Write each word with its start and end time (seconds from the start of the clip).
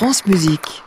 France 0.00 0.24
Musique. 0.24 0.82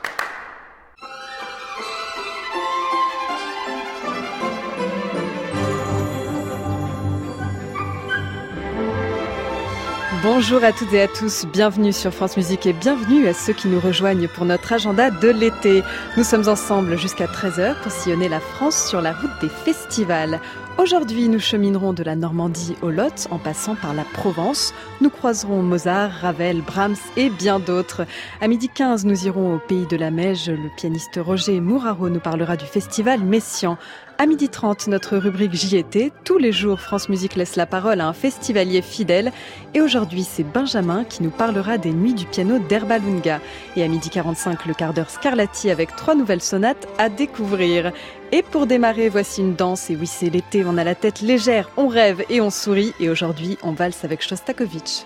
Bonjour 10.24 10.64
à 10.64 10.72
toutes 10.72 10.94
et 10.94 11.02
à 11.02 11.10
tous, 11.10 11.46
bienvenue 11.52 11.92
sur 11.92 12.14
France 12.14 12.38
Musique 12.38 12.66
et 12.66 12.72
bienvenue 12.72 13.28
à 13.28 13.34
ceux 13.34 13.52
qui 13.52 13.68
nous 13.68 13.82
rejoignent 13.82 14.30
pour 14.30 14.46
notre 14.46 14.72
agenda 14.72 15.12
de 15.12 15.28
l'été. 15.28 15.84
Nous 16.16 16.24
sommes 16.24 16.48
ensemble 16.48 16.98
jusqu'à 16.98 17.26
13h 17.26 17.76
pour 17.82 17.92
sillonner 17.92 18.30
la 18.30 18.40
France 18.40 18.88
sur 18.88 19.02
la 19.02 19.12
route 19.12 19.42
des 19.42 19.50
festivals. 19.50 20.40
Aujourd'hui, 20.78 21.28
nous 21.28 21.40
cheminerons 21.40 21.92
de 21.92 22.04
la 22.04 22.16
Normandie 22.16 22.78
au 22.82 22.90
Lot 22.90 23.28
en 23.32 23.38
passant 23.38 23.76
par 23.76 23.94
la 23.94 24.06
Provence. 24.06 24.74
Nous 25.02 25.10
croiserons 25.10 25.62
Mozart, 25.62 26.12
Ravel, 26.22 26.62
Brahms 26.62 26.96
et 27.18 27.30
bien 27.30 27.60
d'autres. 27.60 28.06
À 28.40 28.48
midi 28.48 28.70
15, 28.70 29.06
nous 29.06 29.28
irons 29.28 29.56
au 29.56 29.60
pays 29.60 29.86
de 29.86 29.98
la 29.98 30.10
Meige. 30.10 30.50
Le 30.50 30.70
pianiste 30.78 31.20
Roger 31.22 31.60
Mouraro 31.60 32.08
nous 32.10 32.22
parlera 32.22 32.56
du 32.56 32.66
festival 32.66 33.20
Messian. 33.20 33.78
À 34.20 34.28
midi 34.28 34.48
30, 34.48 34.88
notre 34.88 35.18
rubrique 35.18 35.54
JT. 35.54 36.12
Tous 36.24 36.38
les 36.38 36.52
jours, 36.52 36.80
France 36.80 37.10
Musique 37.10 37.36
laisse 37.36 37.56
la 37.56 37.66
parole 37.66 38.00
à 38.00 38.08
un 38.08 38.14
festivalier 38.14 38.84
fidèle. 38.84 39.32
Et 39.74 39.82
aujourd'hui, 39.82 40.24
c'est 40.24 40.44
Benjamin 40.44 41.04
qui 41.04 41.24
nous 41.24 41.32
parlera 41.32 41.80
des 41.80 41.92
nuits 41.92 42.14
du 42.14 42.26
piano 42.26 42.60
d'Herbalunga. 42.60 43.42
Et 43.76 43.84
à 43.84 43.88
midi 43.88 44.10
45, 44.12 44.68
le 44.68 44.76
quart 44.76 44.94
d'heure 44.94 45.10
Scarlatti 45.10 45.72
avec 45.72 45.96
trois 45.96 46.14
nouvelles 46.14 46.42
sonates 46.42 46.88
à 47.00 47.10
découvrir. 47.10 47.92
Et 48.32 48.44
pour 48.44 48.68
démarrer, 48.68 49.10
voici 49.10 49.42
une 49.42 49.56
danse. 49.56 49.90
Et 49.90 49.96
oui, 49.96 50.08
c'est 50.08 50.30
l'été, 50.30 50.64
on 50.64 50.78
a 50.78 50.84
la 50.84 50.96
tête 50.96 51.22
légère, 51.22 51.72
on 51.76 51.88
rêve 51.88 52.24
et 52.30 52.40
on 52.40 52.52
sourit. 52.52 52.94
Et 53.00 53.10
aujourd'hui, 53.10 53.58
on 53.64 53.72
valse 53.72 54.06
avec 54.06 54.22
Shostakovich. 54.22 55.06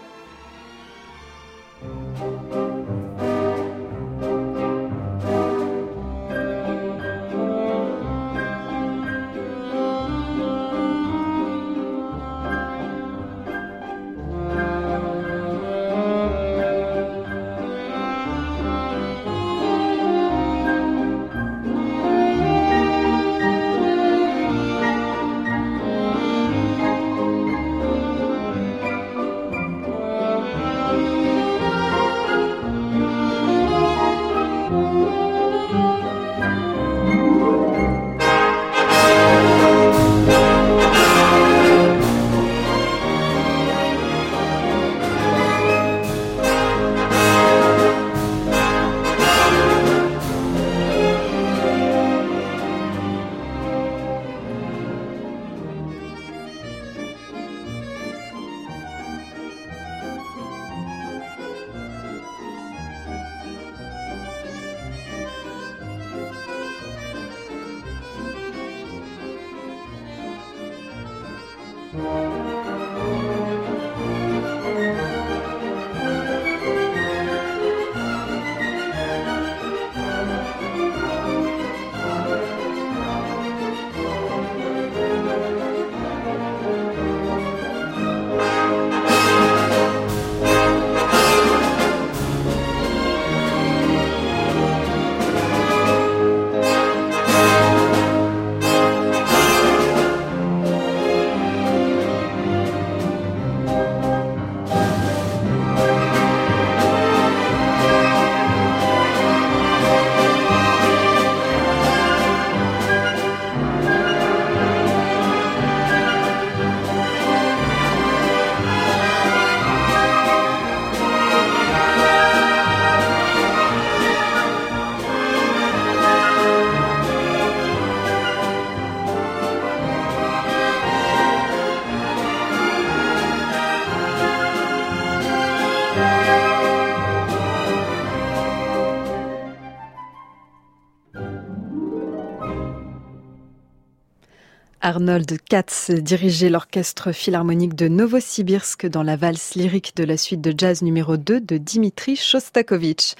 Arnold 144.87 145.37
Katz 145.49 145.91
dirigeait 145.91 146.49
l'orchestre 146.49 147.11
philharmonique 147.11 147.75
de 147.75 147.89
Novosibirsk 147.89 148.85
dans 148.85 149.03
la 149.03 149.17
valse 149.17 149.55
lyrique 149.55 149.93
de 149.97 150.05
la 150.05 150.15
suite 150.15 150.39
de 150.39 150.53
jazz 150.57 150.81
numéro 150.81 151.17
2 151.17 151.41
de 151.41 151.57
Dimitri 151.57 152.15
Shostakovich. 152.15 153.15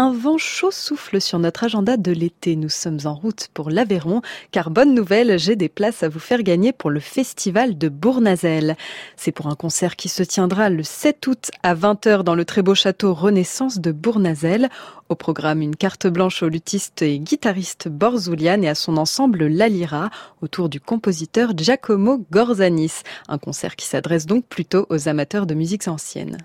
Un 0.00 0.12
vent 0.12 0.38
chaud 0.38 0.70
souffle 0.70 1.20
sur 1.20 1.40
notre 1.40 1.64
agenda 1.64 1.96
de 1.96 2.12
l'été. 2.12 2.54
Nous 2.54 2.68
sommes 2.68 3.00
en 3.04 3.14
route 3.14 3.48
pour 3.52 3.68
l'Aveyron, 3.68 4.22
car 4.52 4.70
bonne 4.70 4.94
nouvelle, 4.94 5.40
j'ai 5.40 5.56
des 5.56 5.68
places 5.68 6.04
à 6.04 6.08
vous 6.08 6.20
faire 6.20 6.44
gagner 6.44 6.72
pour 6.72 6.90
le 6.90 7.00
festival 7.00 7.76
de 7.76 7.88
Bournazel. 7.88 8.76
C'est 9.16 9.32
pour 9.32 9.48
un 9.48 9.56
concert 9.56 9.96
qui 9.96 10.08
se 10.08 10.22
tiendra 10.22 10.70
le 10.70 10.84
7 10.84 11.26
août 11.26 11.50
à 11.64 11.74
20h 11.74 12.22
dans 12.22 12.36
le 12.36 12.44
très 12.44 12.62
beau 12.62 12.76
château 12.76 13.12
Renaissance 13.12 13.80
de 13.80 13.90
Bournazel. 13.90 14.68
Au 15.08 15.16
programme, 15.16 15.62
une 15.62 15.74
carte 15.74 16.06
blanche 16.06 16.44
au 16.44 16.48
luthiste 16.48 17.02
et 17.02 17.18
guitariste 17.18 17.88
Borzoulian 17.88 18.62
et 18.62 18.68
à 18.68 18.76
son 18.76 18.98
ensemble 18.98 19.48
Lalira 19.48 20.10
autour 20.42 20.68
du 20.68 20.78
compositeur 20.78 21.54
Giacomo 21.56 22.24
Gorzanis. 22.30 23.02
Un 23.26 23.38
concert 23.38 23.74
qui 23.74 23.86
s'adresse 23.86 24.26
donc 24.26 24.44
plutôt 24.46 24.86
aux 24.90 25.08
amateurs 25.08 25.46
de 25.46 25.54
musiques 25.54 25.88
anciennes. 25.88 26.38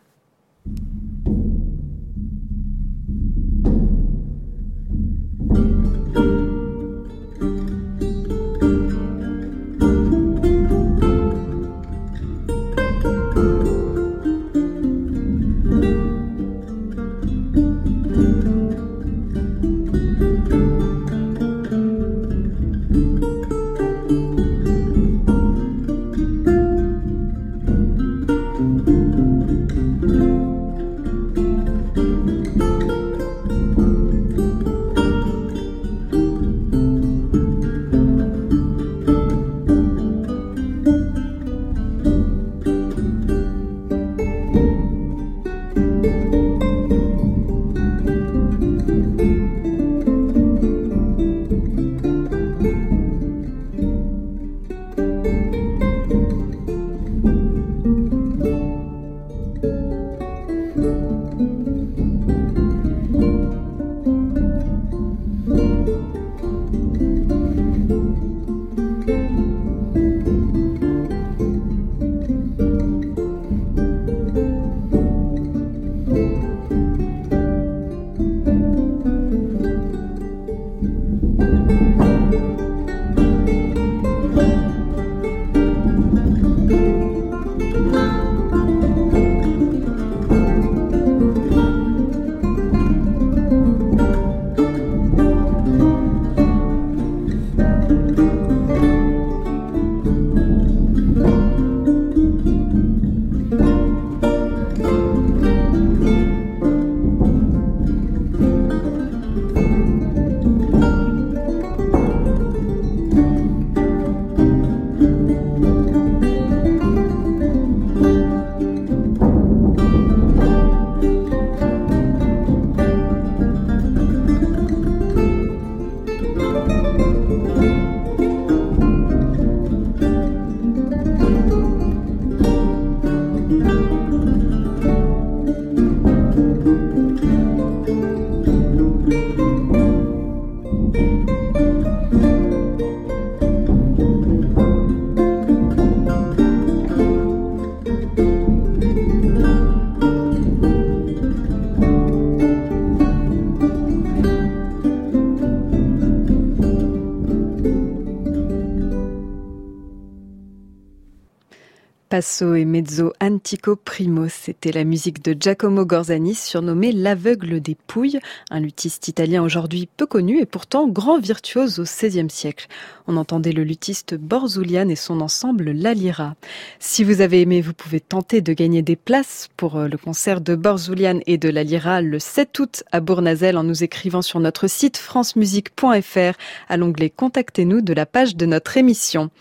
Passo 162.14 162.54
et 162.54 162.64
mezzo 162.64 163.12
antico 163.20 163.76
primo, 163.76 164.28
c'était 164.30 164.72
la 164.72 164.84
musique 164.84 165.24
de 165.24 165.34
Giacomo 165.34 165.84
Gorzani, 165.84 166.36
surnommé 166.36 166.92
l'aveugle 166.92 167.60
des 167.60 167.74
Pouilles, 167.74 168.20
un 168.52 168.60
luthiste 168.60 169.08
italien 169.08 169.42
aujourd'hui 169.42 169.90
peu 169.98 170.06
connu 170.06 170.40
et 170.40 170.46
pourtant 170.46 170.88
grand 170.88 171.18
virtuose 171.18 171.80
au 171.80 171.86
XVIe 171.86 172.30
siècle. 172.30 172.68
On 173.08 173.18
entendait 173.18 173.52
le 173.52 173.64
luthiste 173.64 174.14
Borzulian 174.14 174.90
et 174.90 174.96
son 174.96 175.22
ensemble 175.22 175.72
La 175.72 175.96
Lira. 175.96 176.36
Si 176.78 177.04
vous 177.04 177.20
avez 177.20 177.42
aimé, 177.42 177.62
vous 177.62 177.74
pouvez 177.74 178.00
tenter 178.00 178.42
de 178.42 178.54
gagner 178.54 178.84
des 178.84 178.96
places 178.96 179.50
pour 179.58 179.78
euh, 179.78 179.88
le 179.88 179.98
concert 179.98 180.40
de 180.40 180.54
Borzulian 180.54 181.20
et 181.26 181.40
de 181.40 181.50
La 181.50 181.64
Lira 181.64 182.04
le 182.04 182.20
7 182.20 182.60
août 182.60 182.84
à 182.92 183.00
Bournazel 183.00 183.58
en 183.58 183.64
nous 183.64 183.84
écrivant 183.84 184.22
sur 184.22 184.40
notre 184.40 184.68
site 184.68 184.98
francemusique.fr 184.98 186.38
à 186.70 186.78
l'onglet 186.78 187.10
Contactez-nous 187.10 187.82
de 187.82 187.94
la 187.94 188.06
page 188.06 188.36
de 188.36 188.46
notre 188.46 188.78
émission. 188.78 189.32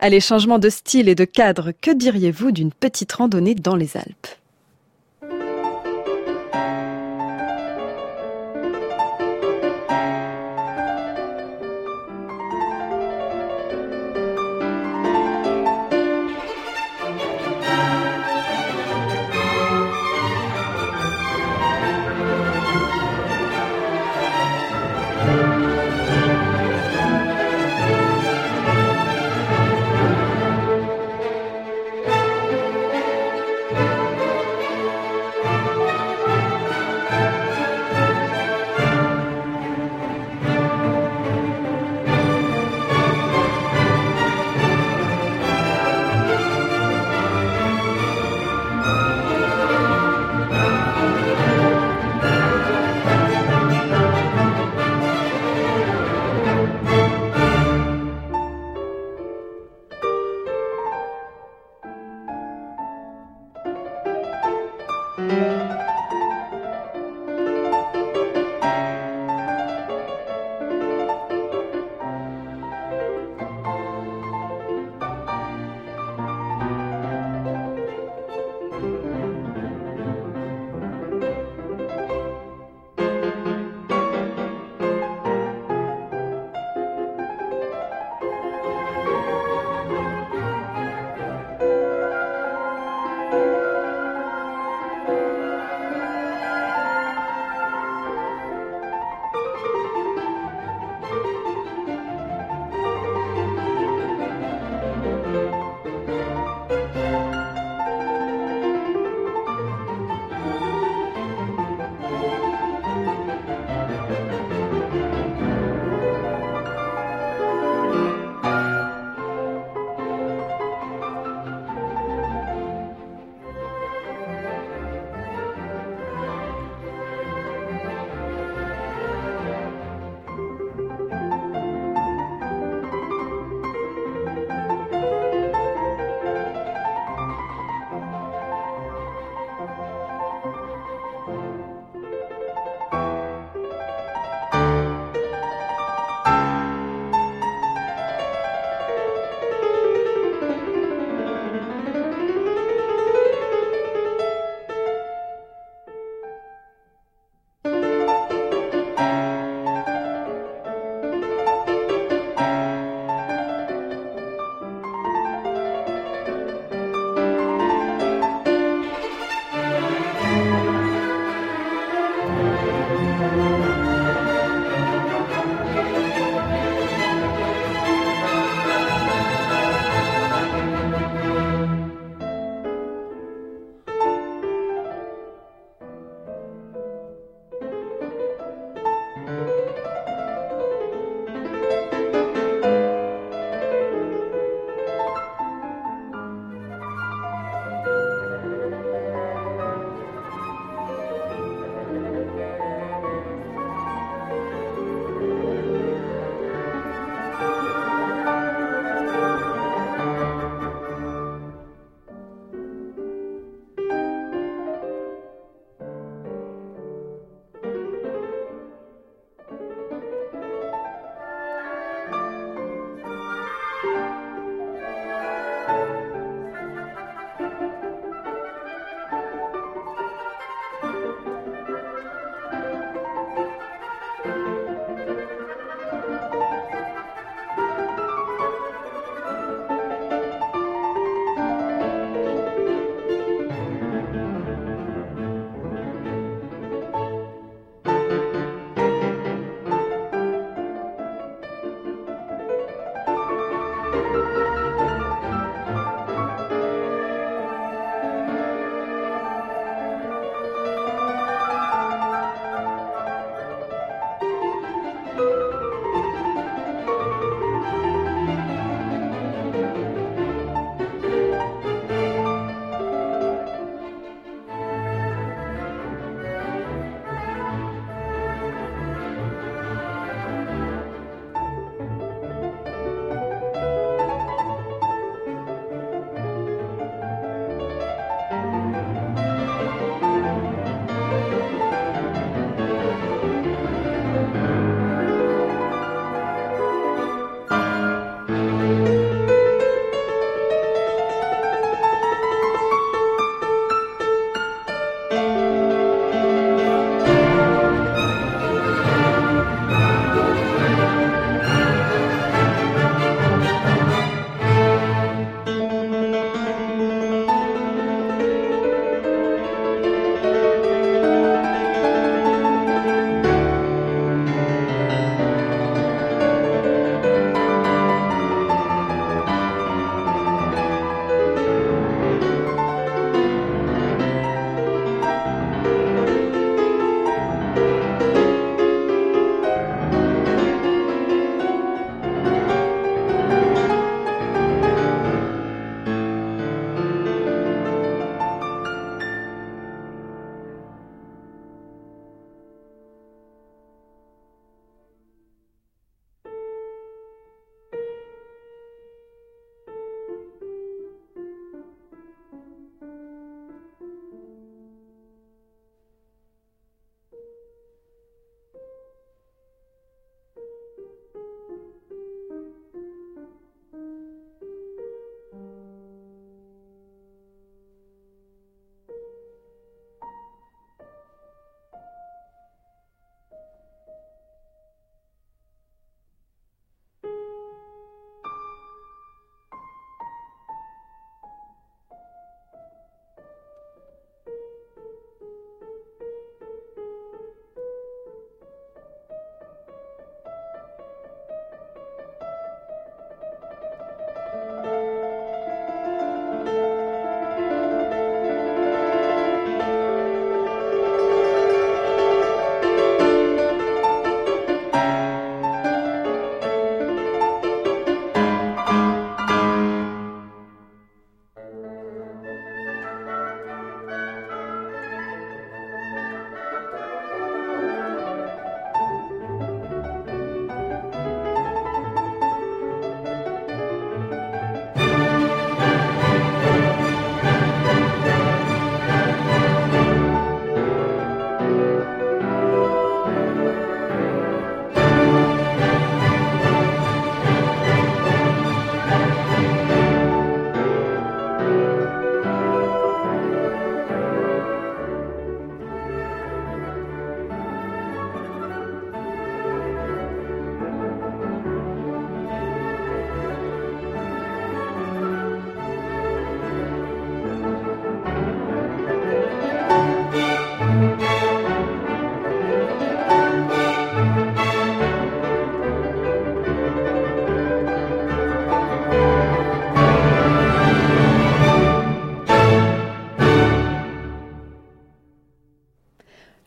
Allez, 0.00 0.20
changement 0.20 0.58
de 0.58 0.70
style 0.70 1.10
et 1.10 1.14
de 1.14 1.26
cadre, 1.26 1.72
que 1.78 1.90
diriez 1.90 2.21
vous 2.30 2.52
d'une 2.52 2.72
petite 2.72 3.12
randonnée 3.12 3.54
dans 3.54 3.76
les 3.76 3.96
Alpes? 3.96 4.28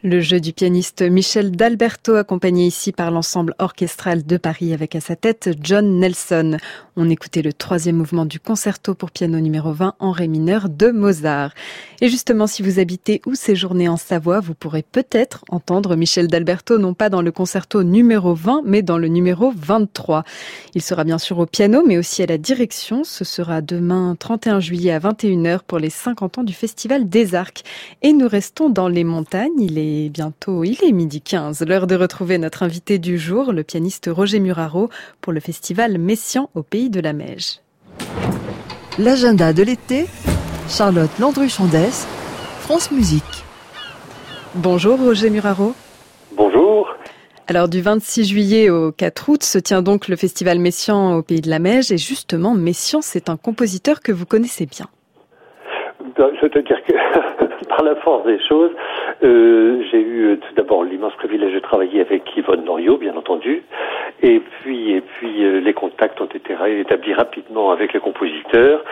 Le 0.08 0.20
jeu 0.20 0.40
du 0.40 0.54
pianiste 0.54 1.02
Michel 1.02 1.50
D'Alberto, 1.50 2.14
accompagné 2.14 2.68
ici 2.68 2.92
par 2.92 3.10
l'ensemble 3.10 3.56
orchestral 3.58 4.24
de 4.24 4.38
Paris 4.38 4.72
avec 4.72 4.96
à 4.96 5.02
sa 5.02 5.16
tête 5.16 5.50
John 5.64 5.98
Nelson. 5.98 6.58
On 6.96 7.10
écoutait 7.10 7.42
le 7.42 7.52
troisième 7.52 7.96
mouvement 7.96 8.26
du 8.26 8.40
concerto 8.40 8.94
pour 8.94 9.10
piano 9.10 9.40
numéro 9.40 9.74
20 9.74 9.96
en 9.98 10.12
ré 10.12 10.28
mineur 10.28 10.70
de 10.70 10.92
Mozart. 10.92 11.56
Et 12.02 12.08
justement, 12.08 12.46
si 12.46 12.62
vous 12.62 12.78
habitez 12.78 13.20
ou 13.26 13.34
séjournez 13.34 13.90
en 13.90 13.98
Savoie, 13.98 14.42
vous 14.42 14.54
pourrez 14.54 14.84
peut-être 14.84 15.44
entendre 15.50 15.96
Michel 15.96 16.28
D'Alberto 16.28 16.78
non 16.78 16.94
pas 16.94 17.10
dans 17.10 17.24
le 17.24 17.32
concerto 17.32 17.82
numéro 17.82 18.36
20, 18.36 18.62
mais 18.64 18.84
dans 18.84 19.00
le 19.00 19.08
numéro 19.08 19.52
23. 19.58 20.24
Il 20.76 20.84
sera 20.84 21.04
bien 21.04 21.18
sûr 21.18 21.40
au 21.40 21.48
piano, 21.48 21.84
mais 21.84 21.98
aussi 21.98 22.22
à 22.22 22.28
la 22.28 22.38
direction. 22.38 23.04
Ce 23.04 23.24
sera 23.24 23.62
demain 23.62 24.16
31 24.20 24.60
juillet 24.60 24.92
à 24.92 25.00
21h 25.00 25.62
pour 25.66 25.80
les 25.80 25.90
50 25.90 26.38
ans 26.38 26.44
du 26.44 26.54
Festival 26.54 27.10
des 27.10 27.34
Arcs. 27.34 27.64
Et 28.04 28.14
nous 28.14 28.28
restons 28.28 28.70
dans 28.70 28.88
les 28.88 29.04
montagnes. 29.04 29.66
Bientôt, 30.10 30.64
il 30.64 30.78
est 30.84 30.92
midi 30.92 31.22
15, 31.22 31.66
l'heure 31.68 31.88
de 31.88 31.96
retrouver 31.96 32.38
notre 32.38 32.64
invité 32.64 33.00
du 33.00 33.18
jour, 33.18 33.52
le 33.54 33.64
pianiste 33.64 34.10
Roger 34.12 34.40
Muraro, 34.40 34.90
pour 35.22 35.34
le 35.34 35.40
festival 35.40 35.98
Messian 35.98 36.50
au 36.54 36.64
Pays 36.64 36.90
de 36.90 37.00
la 37.00 37.14
Meige. 37.14 37.60
L'agenda 39.00 39.54
de 39.54 39.64
l'été, 39.64 40.06
Charlotte 40.68 41.12
Landru-Chandès, 41.20 42.08
France 42.62 42.92
Musique. 42.92 43.44
Bonjour 44.56 45.00
Roger 45.00 45.30
Muraro. 45.30 45.74
Bonjour. 46.36 46.88
Alors 47.48 47.68
du 47.68 47.82
26 47.82 48.26
juillet 48.26 48.70
au 48.70 48.92
4 48.92 49.30
août 49.30 49.44
se 49.44 49.60
tient 49.60 49.82
donc 49.82 50.08
le 50.08 50.16
festival 50.16 50.60
Messian 50.60 51.16
au 51.16 51.22
Pays 51.22 51.42
de 51.42 51.50
la 51.50 51.60
Meige 51.60 51.92
et 51.92 51.98
justement 51.98 52.54
Messian 52.54 53.02
c'est 53.02 53.30
un 53.30 53.38
compositeur 53.38 54.02
que 54.02 54.12
vous 54.12 54.26
connaissez 54.26 54.66
bien. 54.66 54.88
C'est-à-dire 56.40 56.78
que 56.88 56.94
par 57.66 57.84
la 57.84 57.96
force 57.96 58.26
des 58.26 58.40
choses, 58.48 58.72
euh, 59.24 59.84
j'ai 59.92 60.02
eu 60.02 60.26
euh, 60.26 60.36
tout 60.38 60.54
d'abord 60.56 60.84
l'immense 60.84 61.14
privilège 61.16 61.54
de 61.54 61.60
travailler 61.60 62.02
avec 62.02 62.24
Yvonne 62.36 62.66
Loriot, 62.66 62.98
bien 62.98 63.16
entendu, 63.16 63.64
et 64.22 64.40
puis 64.40 64.92
et 64.92 65.02
puis 65.02 65.44
euh, 65.44 65.60
les 65.60 65.74
contacts 65.74 66.20
ont 66.22 66.26
été 66.26 66.56
établis 66.80 67.14
rapidement 67.14 67.72
avec 67.72 67.94
le 67.94 68.00
compositeur. 68.00 68.84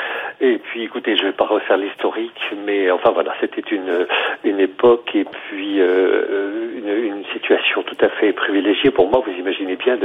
Et 0.41 0.57
puis, 0.57 0.83
écoutez, 0.83 1.15
je 1.15 1.23
vais 1.23 1.31
pas 1.31 1.45
refaire 1.45 1.77
l'historique, 1.77 2.39
mais 2.65 2.91
enfin 2.91 3.11
voilà, 3.11 3.33
c'était 3.39 3.61
une 3.71 4.07
une 4.43 4.59
époque 4.59 5.09
et 5.15 5.25
puis 5.25 5.77
une, 5.77 6.89
une, 6.89 7.23
situation 7.33 7.83
tout 7.83 7.97
à 8.01 8.09
fait 8.09 8.33
privilégiée 8.33 8.91
pour 8.91 9.09
moi. 9.09 9.23
Vous 9.25 9.31
imaginez 9.33 9.75
bien 9.75 9.97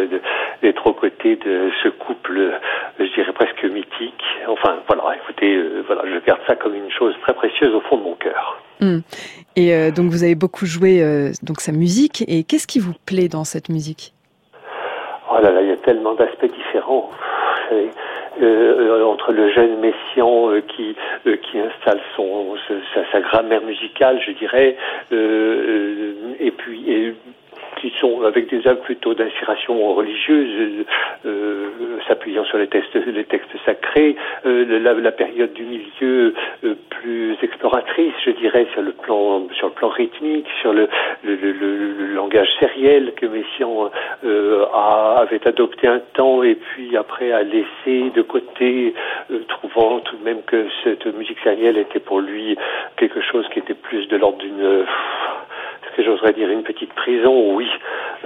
d'être 0.62 0.86
aux 0.86 0.92
côtés 0.92 1.36
de 1.36 1.70
ce 1.82 1.88
couple, 1.88 2.52
je 2.98 3.14
dirais 3.14 3.32
presque 3.32 3.64
mythique. 3.64 4.24
Enfin 4.46 4.76
voilà, 4.86 5.16
écoutez, 5.16 5.60
voilà, 5.86 6.02
je 6.06 6.24
garde 6.24 6.40
ça 6.46 6.56
comme 6.56 6.74
une 6.74 6.90
chose 6.90 7.14
très 7.22 7.34
précieuse 7.34 7.74
au 7.74 7.80
fond 7.80 7.96
de 7.96 8.02
mon 8.02 8.14
cœur. 8.14 8.62
Hmm. 8.80 8.98
Et 9.56 9.74
euh, 9.74 9.90
donc 9.90 10.10
vous 10.10 10.22
avez 10.22 10.34
beaucoup 10.34 10.66
joué 10.66 11.02
euh, 11.02 11.32
donc 11.42 11.60
sa 11.60 11.72
musique. 11.72 12.24
Et 12.28 12.44
qu'est-ce 12.44 12.66
qui 12.66 12.78
vous 12.78 12.94
plaît 13.06 13.28
dans 13.28 13.44
cette 13.44 13.68
musique? 13.68 14.14
Oh 15.30 15.42
là 15.42 15.50
là, 15.50 15.62
il 15.62 15.68
y 15.68 15.72
a 15.72 15.76
tellement 15.76 16.14
d'aspects 16.14 16.46
différents. 16.52 17.10
Euh, 18.40 19.04
entre 19.04 19.32
le 19.32 19.52
jeune 19.52 19.80
Messian 19.80 20.60
qui 20.68 20.94
qui 21.24 21.58
installe 21.58 22.00
son 22.14 22.54
sa, 22.94 23.00
sa, 23.10 23.20
grammaire 23.20 23.62
musicale, 23.62 24.20
je 24.24 24.30
dirais, 24.32 24.76
et 25.10 26.50
puis 26.52 26.90
et 26.90 27.14
qui 27.80 27.92
sont 28.00 28.22
avec 28.22 28.48
des 28.50 28.66
œuvres 28.66 28.82
plutôt 28.82 29.14
d'inspiration 29.14 29.94
religieuse, 29.94 30.84
euh, 31.26 31.68
s'appuyant 32.06 32.44
sur 32.44 32.58
les 32.58 32.66
textes, 32.68 32.94
les 32.94 33.24
textes 33.24 33.50
sacrés, 33.64 34.16
euh, 34.46 34.80
la, 34.80 34.94
la, 34.94 35.12
période 35.12 35.52
du 35.52 35.64
milieu 35.64 36.34
euh, 36.64 36.74
plus 36.90 37.36
exploratrice, 37.42 38.14
je 38.24 38.30
dirais, 38.32 38.66
sur 38.72 38.82
le 38.82 38.92
plan 38.92 39.46
sur 39.54 39.68
le 39.68 39.72
plan 39.72 39.88
rythmique, 39.88 40.46
sur 40.60 40.72
le, 40.72 40.88
le, 41.24 41.34
le, 41.34 41.52
le 41.52 42.14
langage 42.14 42.48
sériel 42.60 43.12
que 43.16 43.26
Messiaen 43.26 43.90
euh, 44.24 44.64
a, 44.72 45.16
avait 45.20 45.46
adopté 45.46 45.86
un 45.86 46.00
temps 46.14 46.42
et 46.42 46.54
puis 46.54 46.96
après 46.96 47.32
a 47.32 47.42
laissé 47.42 48.10
de 48.14 48.22
côté, 48.22 48.94
euh, 49.30 49.40
trouvant 49.48 50.00
tout 50.00 50.16
de 50.16 50.24
même 50.24 50.42
que 50.42 50.66
cette 50.84 51.06
musique 51.06 51.38
sérielle 51.42 51.78
était 51.78 52.00
pour 52.00 52.20
lui 52.20 52.56
quelque 52.96 53.20
chose 53.20 53.46
qui 53.52 53.60
était 53.60 53.74
plus 53.74 54.06
de 54.08 54.16
l'ordre 54.16 54.38
d'une 54.38 54.84
j'oserais 56.04 56.32
dire 56.32 56.50
une 56.50 56.62
petite 56.62 56.92
prison, 56.92 57.54
oui. 57.54 57.68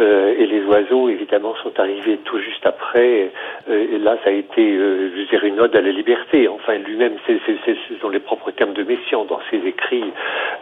Euh, 0.00 0.34
et 0.38 0.46
les 0.46 0.64
oiseaux, 0.64 1.08
évidemment, 1.08 1.54
sont 1.62 1.78
arrivés 1.78 2.18
tout 2.24 2.38
juste 2.38 2.64
après. 2.64 3.30
Euh, 3.68 3.94
et 3.94 3.98
là, 3.98 4.16
ça 4.24 4.30
a 4.30 4.32
été, 4.32 4.62
euh, 4.76 5.10
je 5.30 5.46
une 5.46 5.60
ode 5.60 5.74
à 5.74 5.80
la 5.80 5.90
liberté. 5.90 6.48
Enfin, 6.48 6.74
lui-même, 6.78 7.16
c'est, 7.26 7.38
ce 7.46 7.94
sont 8.00 8.08
les 8.08 8.20
propres 8.20 8.50
termes 8.52 8.72
de 8.72 8.82
Messiaen 8.82 9.24
dans 9.24 9.40
ses 9.50 9.58
écrits. 9.66 10.12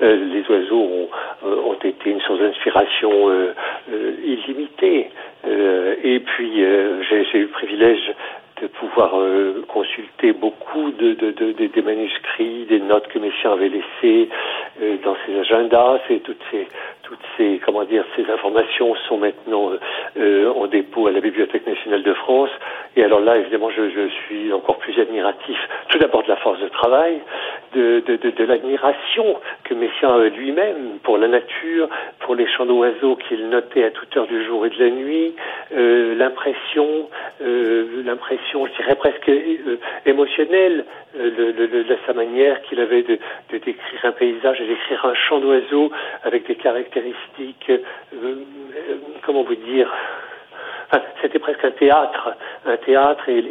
les 0.00 0.42
oiseaux 0.48 1.08
ont, 1.42 1.74
été 1.82 2.10
une 2.10 2.20
source 2.20 2.40
d'inspiration 2.40 3.30
illimitée. 4.24 5.10
et 6.04 6.20
puis, 6.20 6.64
j'ai, 7.08 7.38
eu 7.38 7.42
le 7.42 7.48
privilège 7.48 8.14
de 8.60 8.66
pouvoir 8.66 9.18
euh, 9.18 9.64
consulter 9.68 10.32
beaucoup 10.32 10.90
de, 10.90 11.14
de, 11.14 11.30
de, 11.30 11.66
des 11.66 11.82
manuscrits, 11.82 12.66
des 12.66 12.80
notes 12.80 13.08
que 13.08 13.18
Messiaen 13.18 13.52
avait 13.52 13.70
laissées 13.70 14.28
euh, 14.82 14.96
dans 15.02 15.16
ses 15.26 15.38
agendas. 15.38 16.00
C'est 16.08 16.22
toutes 16.22 16.42
ces, 16.50 16.68
toutes 17.10 17.26
ces, 17.36 17.60
informations 18.30 18.94
sont 19.08 19.18
maintenant 19.18 19.72
euh, 20.16 20.52
en 20.52 20.66
dépôt 20.66 21.08
à 21.08 21.12
la 21.12 21.20
Bibliothèque 21.20 21.66
nationale 21.66 22.02
de 22.02 22.14
France. 22.14 22.50
Et 22.94 23.02
alors 23.02 23.20
là, 23.20 23.36
évidemment, 23.38 23.70
je, 23.70 24.08
suis 24.26 24.52
encore 24.52 24.78
plus 24.78 24.98
admiratif, 25.00 25.58
tout 25.88 25.98
d'abord 25.98 26.22
de 26.22 26.28
la 26.28 26.36
force 26.36 26.60
de 26.60 26.68
travail, 26.68 27.20
de, 27.74 28.02
l'admiration 28.44 29.36
que 29.64 29.74
Messiaen 29.74 30.14
avait 30.14 30.30
lui-même 30.30 30.98
pour 31.02 31.18
la 31.18 31.28
nature, 31.28 31.88
pour 32.20 32.34
les 32.34 32.46
chants 32.46 32.66
d'oiseaux 32.66 33.16
qu'il 33.16 33.48
notait 33.48 33.84
à 33.84 33.90
toute 33.90 34.16
heure 34.16 34.26
du 34.26 34.44
jour 34.44 34.66
et 34.66 34.70
de 34.70 34.78
la 34.78 34.90
nuit, 34.90 35.34
l'impression, 35.70 37.08
l'impression 37.40 38.66
je 38.66 38.82
dirais 38.82 38.96
presque 38.96 39.28
euh, 39.28 39.78
émotionnelle, 40.06 40.84
euh, 41.18 41.52
de 41.52 41.96
sa 42.06 42.12
manière 42.12 42.62
qu'il 42.62 42.80
avait 42.80 43.02
de, 43.02 43.18
décrire 43.50 44.04
un 44.04 44.12
paysage 44.12 44.60
d'écrire 44.60 45.04
un 45.04 45.14
chant 45.14 45.40
d'oiseau 45.40 45.90
avec 46.22 46.46
des 46.46 46.54
caractéristiques, 47.00 47.70
euh, 48.14 48.34
comment 49.22 49.42
vous 49.42 49.54
dire, 49.54 49.90
c'était 51.22 51.38
presque 51.38 51.64
un 51.64 51.70
théâtre, 51.70 52.34
un 52.66 52.76
théâtre, 52.78 53.28
et, 53.28 53.42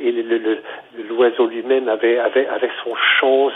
l'oiseau 1.10 1.48
lui-même 1.48 1.88
avait, 1.88 2.20
avait, 2.20 2.48
avait 2.48 2.72
son 2.84 2.96
chant, 3.20 3.50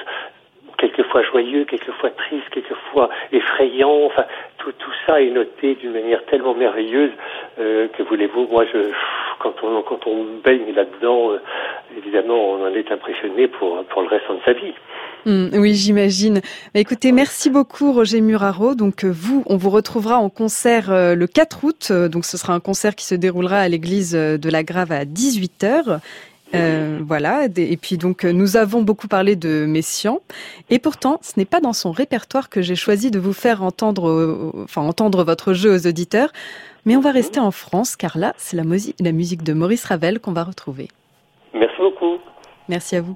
quelquefois 0.78 1.24
joyeux, 1.24 1.66
quelquefois 1.66 2.10
triste, 2.12 2.50
quelquefois 2.52 3.10
effrayant. 3.32 4.06
Enfin, 4.06 4.26
tout, 4.58 4.72
tout 4.74 4.92
ça 5.06 5.22
est 5.22 5.30
noté 5.30 5.76
d'une 5.76 5.92
manière 5.92 6.24
tellement 6.26 6.54
merveilleuse 6.54 7.12
que 7.58 8.04
voulez-vous, 8.04 8.48
moi, 8.48 8.66
je, 8.74 8.80
quand 9.44 9.64
on, 9.64 9.82
quand 9.82 10.08
on 10.08 10.26
baigne 10.44 10.74
là-dedans, 10.74 11.32
euh, 11.32 11.42
évidemment, 11.98 12.52
on 12.52 12.66
en 12.66 12.74
est 12.74 12.92
impressionné 12.92 13.48
pour, 13.48 13.84
pour 13.86 14.02
le 14.02 14.08
restant 14.08 14.36
de 14.36 14.42
sa 14.46 14.54
vie. 14.54 14.74
Hmm, 15.26 15.48
oui, 15.54 15.74
j'imagine. 15.74 16.42
Bah, 16.74 16.80
écoutez, 16.80 17.12
merci 17.12 17.50
beaucoup 17.50 17.94
Roger 17.94 18.22
Muraro. 18.22 18.76
Donc 18.76 19.06
euh, 19.06 19.10
vous, 19.10 19.44
on 19.46 19.56
vous 19.56 19.70
retrouvera 19.70 20.18
en 20.18 20.30
concert 20.30 20.92
euh, 20.92 21.16
le 21.16 21.28
4 21.28 21.64
août. 21.64 21.92
Donc 21.92 22.26
ce 22.26 22.38
sera 22.38 22.54
un 22.54 22.60
concert 22.60 22.96
qui 22.96 23.06
se 23.06 23.16
déroulera 23.16 23.60
à 23.60 23.68
l'église 23.70 24.12
de 24.14 24.50
la 24.50 24.64
Grave 24.64 24.92
à 24.92 25.06
18h. 25.06 26.00
Euh, 26.56 27.00
voilà. 27.04 27.48
Et 27.56 27.78
puis 27.78 27.98
donc 27.98 28.26
nous 28.26 28.58
avons 28.58 28.82
beaucoup 28.82 29.08
parlé 29.08 29.36
de 29.36 29.66
Messian, 29.66 30.20
et 30.70 30.78
pourtant 30.78 31.18
ce 31.24 31.34
n'est 31.38 31.46
pas 31.46 31.60
dans 31.60 31.74
son 31.74 31.92
répertoire 31.92 32.48
que 32.50 32.62
j'ai 32.62 32.76
choisi 32.76 33.10
de 33.10 33.18
vous 33.18 33.34
faire 33.34 33.64
entendre, 33.64 34.54
enfin 34.64 34.84
entendre 34.84 35.24
votre 35.24 35.54
jeu 35.54 35.74
aux 35.74 35.88
auditeurs. 35.88 36.32
Mais 36.86 36.96
on 36.96 37.02
va 37.02 37.12
rester 37.12 37.40
en 37.40 37.52
France 37.52 37.96
car 37.96 38.18
là, 38.18 38.34
c'est 38.38 38.58
la, 38.58 38.64
la 39.00 39.12
musique 39.14 39.42
de 39.42 39.54
Maurice 39.54 39.86
Ravel 39.86 40.20
qu'on 40.20 40.34
va 40.34 40.44
retrouver. 40.44 40.90
Merci 41.56 41.78
beaucoup. 41.80 42.18
Merci 42.68 42.98
à 42.98 43.02
vous. 43.02 43.16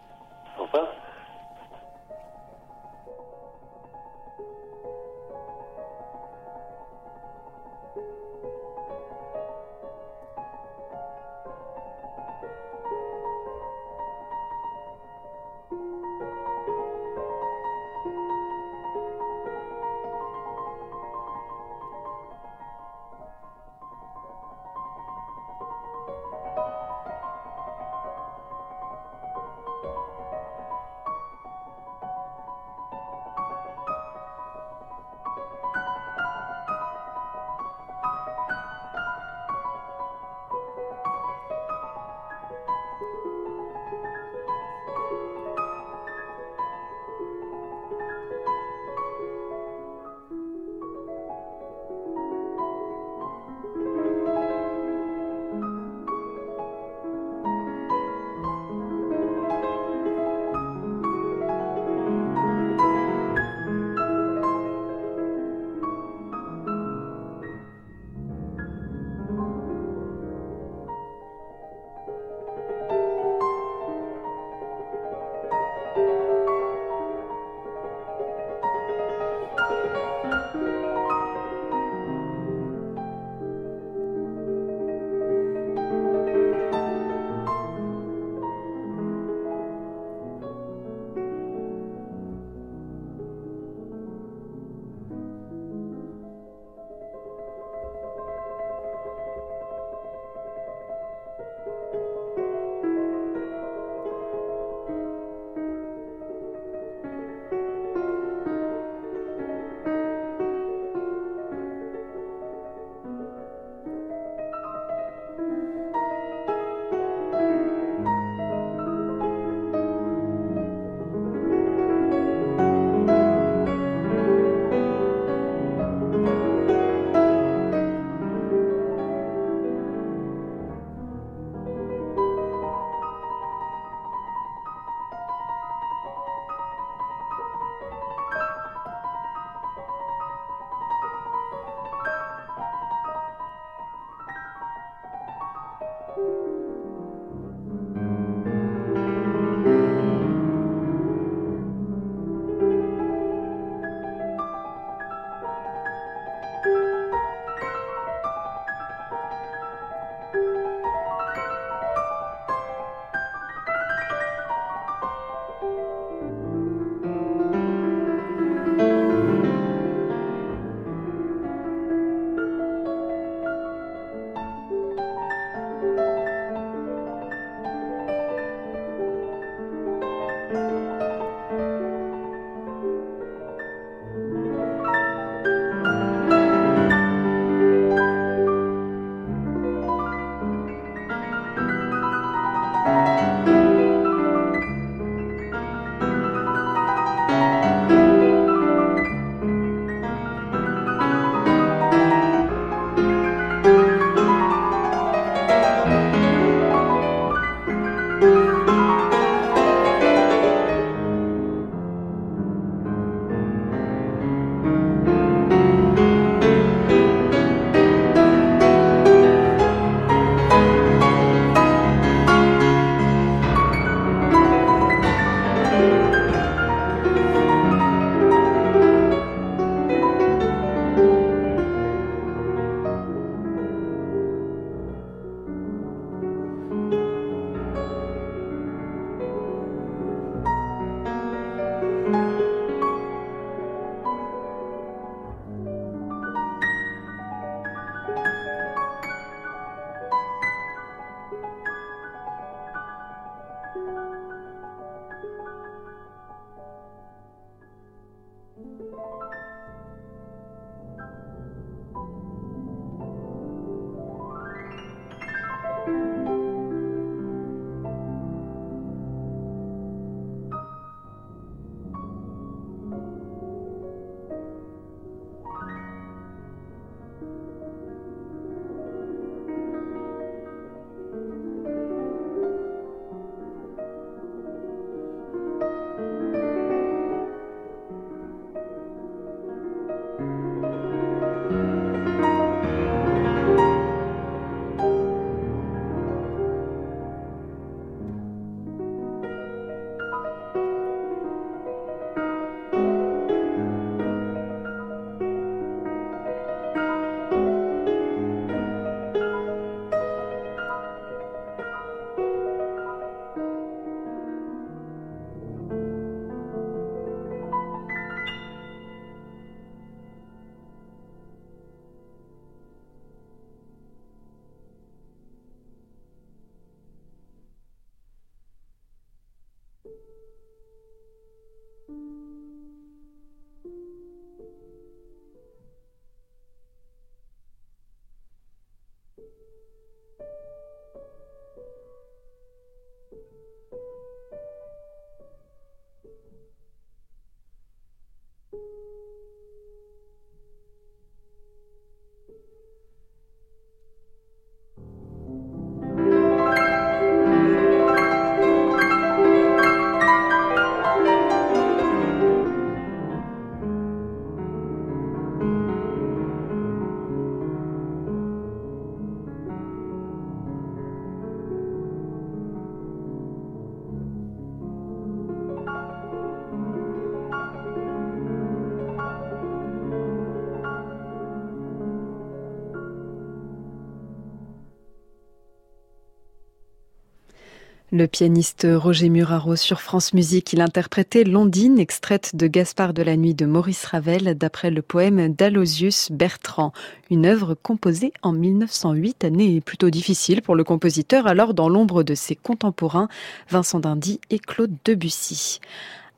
Le 387.98 388.06
pianiste 388.06 388.68
Roger 388.70 389.10
Muraro 389.10 389.56
sur 389.56 389.82
France 389.82 390.14
Musique, 390.14 390.54
il 390.54 390.62
interprétait 390.62 391.24
Londine, 391.24 391.80
extraite 391.80 392.36
de 392.36 392.46
Gaspard 392.46 392.94
de 392.94 393.02
la 393.02 393.18
Nuit 393.18 393.34
de 393.34 393.48
Maurice 393.48 393.86
Ravel, 393.86 394.36
d'après 394.38 394.70
le 394.70 394.84
poème 394.84 395.34
d'Alosius 395.34 396.12
Bertrand, 396.12 396.74
une 397.10 397.26
œuvre 397.26 397.56
composée 397.56 398.14
en 398.22 398.34
1908, 398.34 399.24
année 399.24 399.62
plutôt 399.62 399.90
difficile 399.90 400.44
pour 400.44 400.56
le 400.56 400.64
compositeur, 400.64 401.26
alors 401.26 401.56
dans 401.56 401.70
l'ombre 401.70 402.04
de 402.04 402.14
ses 402.14 402.36
contemporains, 402.36 403.08
Vincent 403.50 403.80
Dindy 403.80 404.20
et 404.30 404.38
Claude 404.38 404.76
Debussy. 404.86 405.60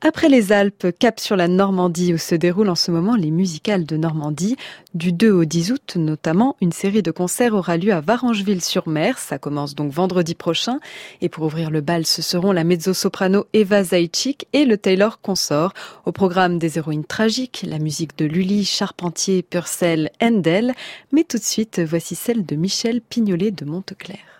Après 0.02 0.30
les 0.30 0.50
Alpes, 0.50 0.86
cap 0.98 1.20
sur 1.20 1.36
la 1.36 1.46
Normandie 1.46 2.14
où 2.14 2.18
se 2.18 2.34
déroulent 2.34 2.70
en 2.70 2.74
ce 2.74 2.90
moment 2.90 3.16
les 3.16 3.30
musicales 3.30 3.84
de 3.84 3.98
Normandie. 3.98 4.56
Du 4.94 5.12
2 5.12 5.30
au 5.30 5.44
10 5.44 5.72
août 5.72 5.96
notamment, 5.96 6.56
une 6.62 6.72
série 6.72 7.02
de 7.02 7.10
concerts 7.10 7.54
aura 7.54 7.76
lieu 7.76 7.92
à 7.92 8.00
Varangeville-sur-Mer. 8.00 9.18
Ça 9.18 9.36
commence 9.36 9.74
donc 9.74 9.92
vendredi 9.92 10.34
prochain. 10.34 10.80
Et 11.20 11.28
pour 11.28 11.44
ouvrir 11.44 11.70
le 11.70 11.82
bal, 11.82 12.06
ce 12.06 12.22
seront 12.22 12.52
la 12.52 12.64
mezzo-soprano 12.64 13.44
Eva 13.52 13.84
Zaitchik 13.84 14.46
et 14.54 14.64
le 14.64 14.78
Taylor 14.78 15.20
Consort. 15.20 15.74
Au 16.06 16.12
programme 16.12 16.58
des 16.58 16.78
héroïnes 16.78 17.04
tragiques, 17.04 17.62
la 17.68 17.78
musique 17.78 18.16
de 18.16 18.24
Lully, 18.24 18.64
Charpentier, 18.64 19.42
Purcell, 19.42 20.10
Handel. 20.22 20.72
Mais 21.12 21.24
tout 21.24 21.36
de 21.36 21.44
suite, 21.44 21.78
voici 21.78 22.14
celle 22.14 22.46
de 22.46 22.56
Michel 22.56 23.02
Pignolet 23.02 23.50
de 23.50 23.66
Monteclair. 23.66 24.39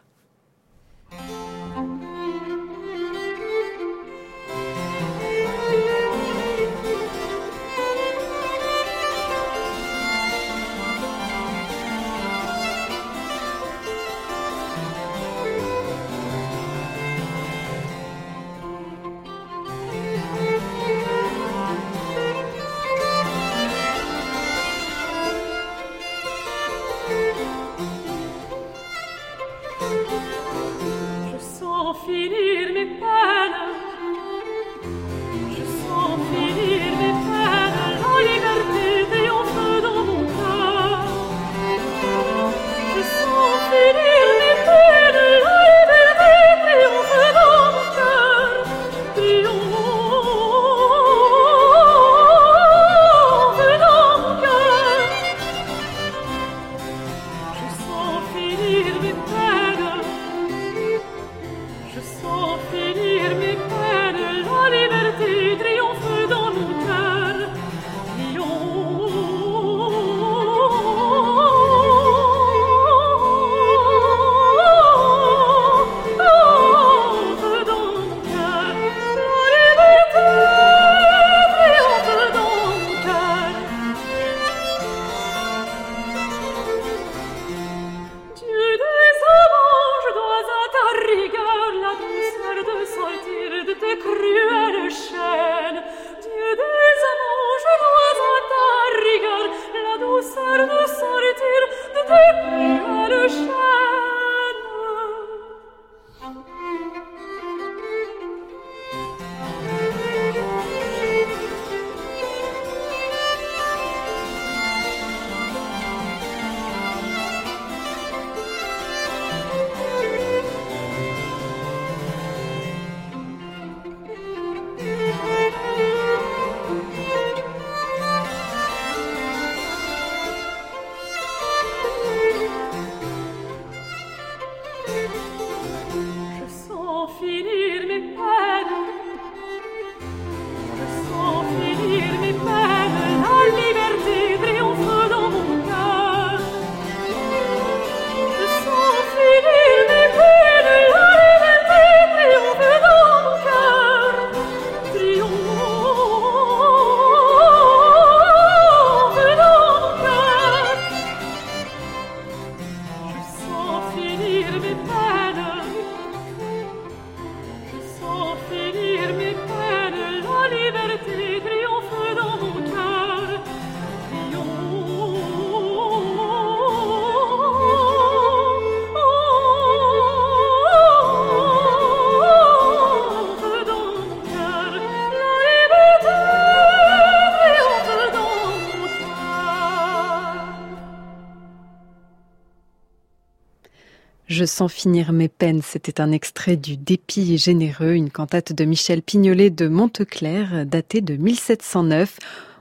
Je 194.40 194.46
sens 194.46 194.72
finir 194.72 195.12
mes 195.12 195.28
peines, 195.28 195.60
c'était 195.60 196.00
un 196.00 196.12
extrait 196.12 196.56
du 196.56 196.78
Dépit 196.78 197.36
généreux, 197.36 197.92
une 197.92 198.08
cantate 198.08 198.54
de 198.54 198.64
Michel 198.64 199.02
Pignolet 199.02 199.50
de 199.50 199.68
Monteclair, 199.68 200.64
datée 200.64 201.02
de 201.02 201.14
1709. 201.14 202.16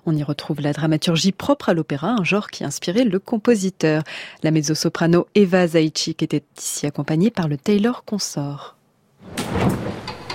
On 0.06 0.14
y 0.14 0.22
retrouve 0.22 0.60
la 0.60 0.74
dramaturgie 0.74 1.32
propre 1.32 1.70
à 1.70 1.74
l'opéra, 1.74 2.18
un 2.20 2.26
genre 2.26 2.50
qui 2.50 2.66
inspirait 2.66 3.06
le 3.06 3.18
compositeur. 3.18 4.04
La 4.44 4.52
mezzo-soprano 4.52 5.28
Eva 5.36 5.68
Zaitchik 5.68 6.22
était 6.22 6.44
ici 6.58 6.86
accompagnée 6.86 7.32
par 7.32 7.48
le 7.48 7.56
Taylor 7.56 8.04
Consort. 8.04 8.76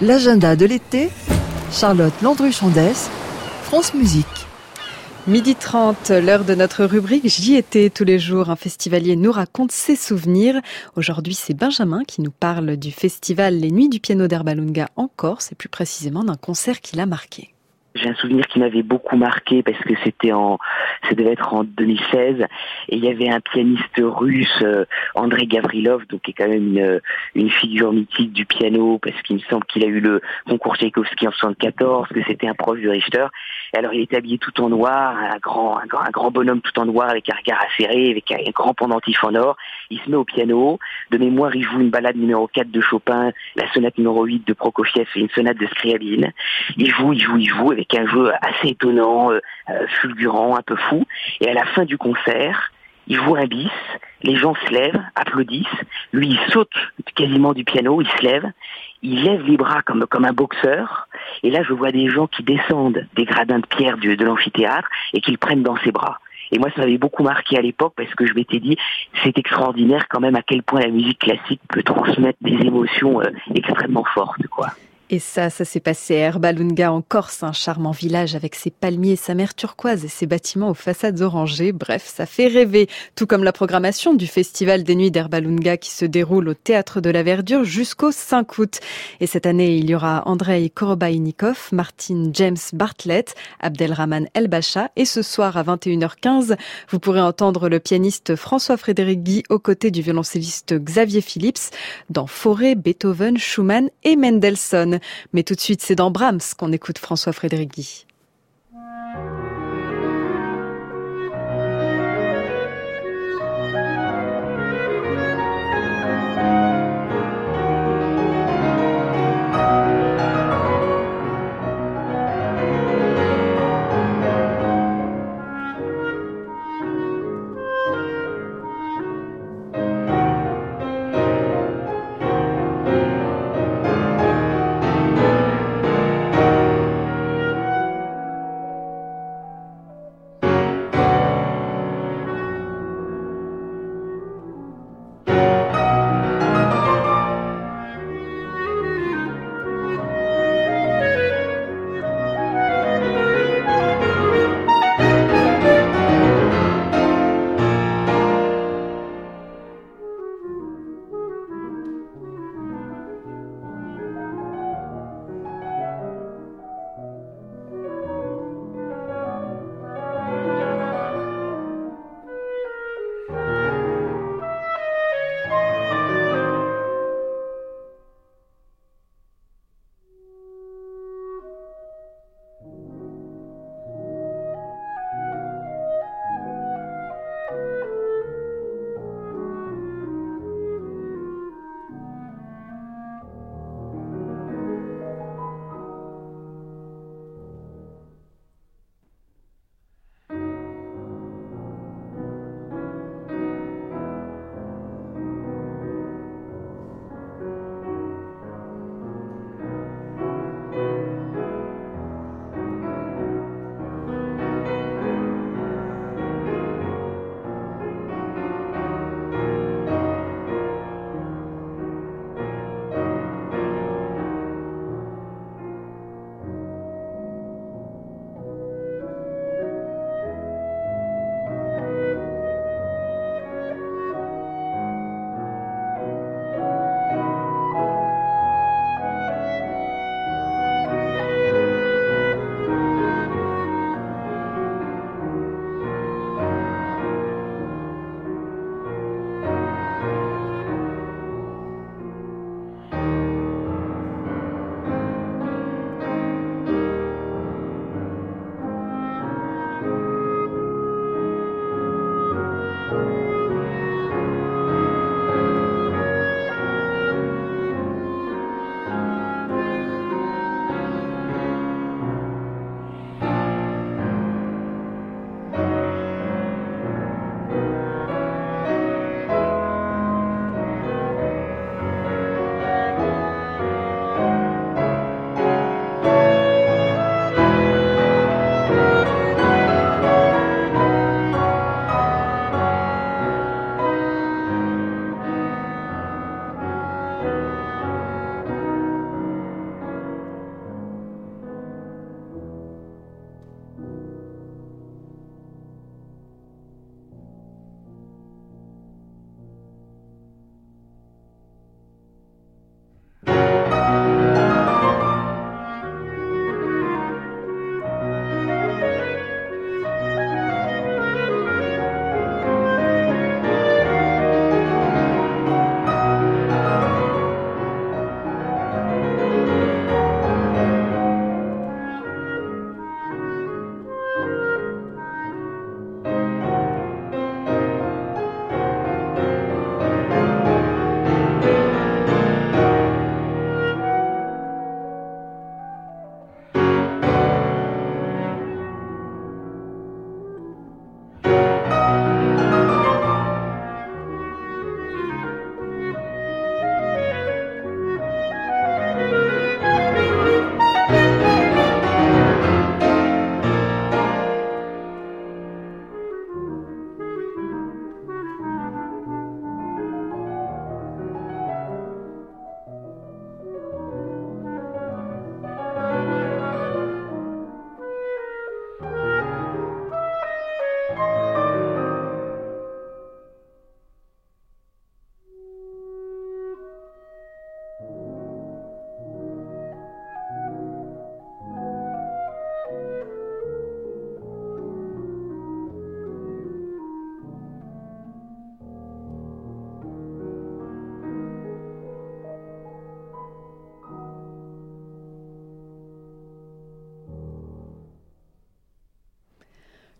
L'agenda 0.01 0.57
de 0.57 0.65
l'été, 0.65 1.11
Charlotte 1.71 2.15
Landru-Chandès, 2.23 3.11
France 3.65 3.93
Musique. 3.93 4.47
Midi 5.27 5.55
30, 5.55 6.11
l'heure 6.11 6.45
de 6.45 6.55
notre 6.55 6.85
rubrique 6.85 7.27
J'y 7.29 7.57
étais 7.57 7.89
tous 7.89 8.05
les 8.05 8.19
jours. 8.19 8.51
Un 8.51 8.57
festivalier 8.57 9.17
nous 9.17 9.33
raconte 9.33 9.73
ses 9.73 9.97
souvenirs. 9.97 10.61
Aujourd'hui, 10.97 11.33
c'est 11.33 11.57
Benjamin 11.57 12.05
qui 12.05 12.21
nous 12.21 12.31
parle 12.31 12.77
du 12.77 12.91
festival 12.91 13.59
Les 13.59 13.71
Nuits 13.71 13.89
du 13.89 14.01
piano 14.01 14.27
d'Herbalunga 14.29 14.91
en 14.97 15.09
Corse 15.09 15.51
et 15.51 15.55
plus 15.55 15.71
précisément 15.71 16.25
d'un 16.25 16.37
concert 16.37 16.83
qui 16.83 16.97
l'a 16.97 17.07
marqué. 17.07 17.55
J'ai 17.95 18.09
un 18.09 18.15
souvenir 18.15 18.45
qui 18.49 18.59
m'avait 18.59 18.83
beaucoup 18.83 19.17
marqué 19.17 19.63
parce 19.63 19.79
que 19.79 19.95
c'était 20.03 20.33
en, 20.33 20.59
ça 21.09 21.15
devait 21.15 21.33
être 21.33 21.55
en 21.55 21.63
2016, 21.63 22.41
et 22.89 22.97
il 22.97 23.05
y 23.05 23.09
avait 23.09 23.29
un 23.29 23.41
pianiste 23.41 24.01
russe, 24.01 24.63
euh, 24.63 24.85
André 25.15 25.47
Gavrilov, 25.47 26.05
donc 26.09 26.23
qui 26.23 26.33
est 26.33 26.35
quand 26.35 26.49
même 26.49 27.01
une, 27.37 27.51
figure 27.51 27.93
mythique 27.93 28.33
du 28.33 28.47
piano 28.47 28.99
parce 28.99 29.21
qu'il 29.23 29.37
me 29.37 29.41
semble 29.43 29.65
qu'il 29.67 29.85
a 29.85 29.87
eu 29.87 30.01
le 30.01 30.21
concours 30.49 30.77
Tchaïkovski 30.77 31.29
en 31.29 31.31
74, 31.31 32.09
que 32.09 32.21
c'était 32.27 32.49
un 32.49 32.55
proche 32.55 32.81
de 32.81 32.89
Richter. 32.89 33.27
Alors 33.75 33.93
il 33.93 34.03
est 34.03 34.15
habillé 34.15 34.39
tout 34.39 34.61
en 34.61 34.69
noir, 34.69 35.17
un 35.17 35.39
grand, 35.39 35.79
un 35.79 35.87
grand, 35.87 36.03
un 36.03 36.11
grand 36.11 36.31
bonhomme 36.31 36.61
tout 36.61 36.79
en 36.79 36.87
noir 36.87 37.09
avec 37.09 37.29
un 37.29 37.37
regard 37.37 37.61
acéré, 37.63 38.11
avec 38.11 38.31
un 38.31 38.51
grand 38.53 38.75
pendentif 38.75 39.23
en 39.25 39.35
or. 39.35 39.57
Il 39.91 40.01
se 40.01 40.11
met 40.11 40.17
au 40.17 40.25
piano. 40.25 40.79
De 41.11 41.19
mémoire, 41.19 41.55
il 41.55 41.63
joue 41.63 41.81
une 41.81 41.91
balade 41.91 42.17
numéro 42.17 42.47
4 42.47 42.71
de 42.71 42.81
Chopin, 42.81 43.33
la 43.57 43.71
sonate 43.73 43.99
numéro 43.99 44.25
8 44.25 44.47
de 44.47 44.53
Prokofiev 44.53 45.09
et 45.15 45.21
une 45.21 45.29
sonate 45.31 45.59
de 45.59 45.67
Scriabine. 45.67 46.33
Il 46.77 46.91
joue, 46.91 47.13
il 47.13 47.21
joue, 47.21 47.37
il 47.39 47.49
joue 47.49 47.71
avec 47.73 47.95
un 47.95 48.07
jeu 48.07 48.33
assez 48.41 48.69
étonnant, 48.69 49.33
euh, 49.33 49.41
euh, 49.71 49.87
fulgurant, 50.01 50.57
un 50.57 50.63
peu 50.63 50.77
fou. 50.77 51.05
Et 51.41 51.49
à 51.49 51.55
la 51.55 51.65
fin 51.67 51.85
du 51.85 51.99
concert, 51.99 52.71
il 53.07 53.17
joue 53.17 53.37
un 53.37 53.47
bis, 53.47 53.71
les 54.23 54.37
gens 54.37 54.55
se 54.55 54.73
lèvent, 54.73 55.01
applaudissent, 55.15 55.67
lui 56.13 56.29
il 56.29 56.53
saute 56.53 56.73
quasiment 57.15 57.53
du 57.53 57.65
piano, 57.65 58.01
il 58.01 58.09
se 58.09 58.23
lève, 58.23 58.51
il 59.03 59.23
lève 59.23 59.43
les 59.43 59.57
bras 59.57 59.83
comme, 59.83 60.07
comme 60.07 60.25
un 60.25 60.33
boxeur, 60.33 61.09
et 61.43 61.51
là 61.51 61.63
je 61.63 61.73
vois 61.73 61.93
des 61.93 62.09
gens 62.09 62.27
qui 62.27 62.43
descendent 62.43 63.07
des 63.15 63.25
gradins 63.25 63.59
de 63.59 63.67
pierre 63.67 63.99
de, 63.99 64.25
l'amphithéâtre 64.25 64.89
et 65.13 65.21
qui 65.21 65.31
le 65.31 65.39
prennent 65.39 65.63
dans 65.63 65.77
ses 65.79 65.93
bras. 65.93 66.19
Et 66.53 66.59
moi, 66.59 66.69
ça 66.77 66.83
m'avait 66.83 66.99
beaucoup 66.99 67.23
marqué 67.23 67.57
à 67.59 67.63
l'époque 67.63 67.95
parce 67.97 68.15
que 68.15 68.27
je 68.27 68.35
m'étais 68.35 68.61
dit, 68.61 68.77
c'est 69.23 69.37
extraordinaire 69.39 70.07
quand 70.09 70.21
même 70.21 70.37
à 70.37 70.43
quel 70.43 70.63
point 70.63 70.81
la 70.81 70.89
musique 70.89 71.19
classique 71.19 71.61
peut 71.69 71.83
transmettre 71.83 72.39
des 72.43 72.53
émotions 72.53 73.21
euh, 73.21 73.31
extrêmement 73.55 74.05
fortes, 74.05 74.47
quoi. 74.49 74.69
Et 75.11 75.19
ça, 75.19 75.51
ça 75.51 75.65
s'est 75.65 75.81
passé 75.81 76.17
à 76.17 76.27
Herbalunga 76.27 76.91
en 76.91 77.03
Corse, 77.03 77.43
un 77.43 77.53
charmant 77.53 77.91
village 77.91 78.35
avec 78.35 78.55
ses 78.55 78.71
palmiers, 78.71 79.17
sa 79.17 79.35
mer 79.35 79.55
turquoise 79.55 80.05
et 80.05 80.09
ses 80.09 80.27
bâtiments 80.27 80.71
aux 80.71 80.75
façades 80.75 81.21
orangées. 81.21 81.73
Bref, 81.73 82.11
ça 82.15 82.25
fait 82.25 82.47
rêver. 82.47 82.89
Tout 83.15 83.27
comme 83.27 83.45
la 83.45 83.53
programmation 83.53 84.15
du 84.15 84.27
Festival 84.27 84.83
des 84.83 84.95
Nuits 84.95 85.11
d'Herbalunga 85.11 85.77
qui 85.77 85.91
se 85.91 86.07
déroule 86.07 86.49
au 86.49 86.55
Théâtre 86.55 87.01
de 87.01 87.11
la 87.11 87.23
Verdure 87.23 87.65
jusqu'au 87.65 88.13
5 88.13 88.59
août. 88.59 88.81
Et 89.21 89.27
cette 89.27 89.45
année, 89.45 89.77
il 89.77 89.91
y 89.91 89.95
aura 89.95 90.23
Andrei 90.27 90.71
Korobainikov, 90.71 91.69
Martin 91.73 92.31
James 92.33 92.57
Bartlett, 92.73 93.35
Abdelrahman 93.61 94.29
Elbacha 94.35 94.91
et 94.97 95.05
ce 95.05 95.23
soir 95.23 95.57
à 95.57 95.63
21h15, 95.65 96.57
vous 96.89 96.99
pourrez 96.99 97.21
entendre 97.21 97.69
le 97.69 97.81
pianiste 97.81 98.37
François-Frédéric 98.37 99.23
Guy 99.23 99.43
aux 99.51 99.59
côtés 99.59 99.91
du 99.91 100.03
violoncelliste 100.03 100.75
Xavier 100.75 101.21
Phillips 101.21 101.71
dans 102.11 102.27
Forêt, 102.27 102.75
Beethoven, 102.75 103.37
Schumann 103.37 103.91
et 104.03 104.17
Mendelssohn. 104.17 104.94
Mais 105.33 105.43
tout 105.43 105.55
de 105.55 105.61
suite, 105.61 105.83
c'est 105.83 105.95
dans 105.95 106.11
Brahms 106.11 106.41
qu'on 106.59 106.73
écoute 106.73 106.99
François-Frédéric 106.99 107.73
Guy. 107.73 108.07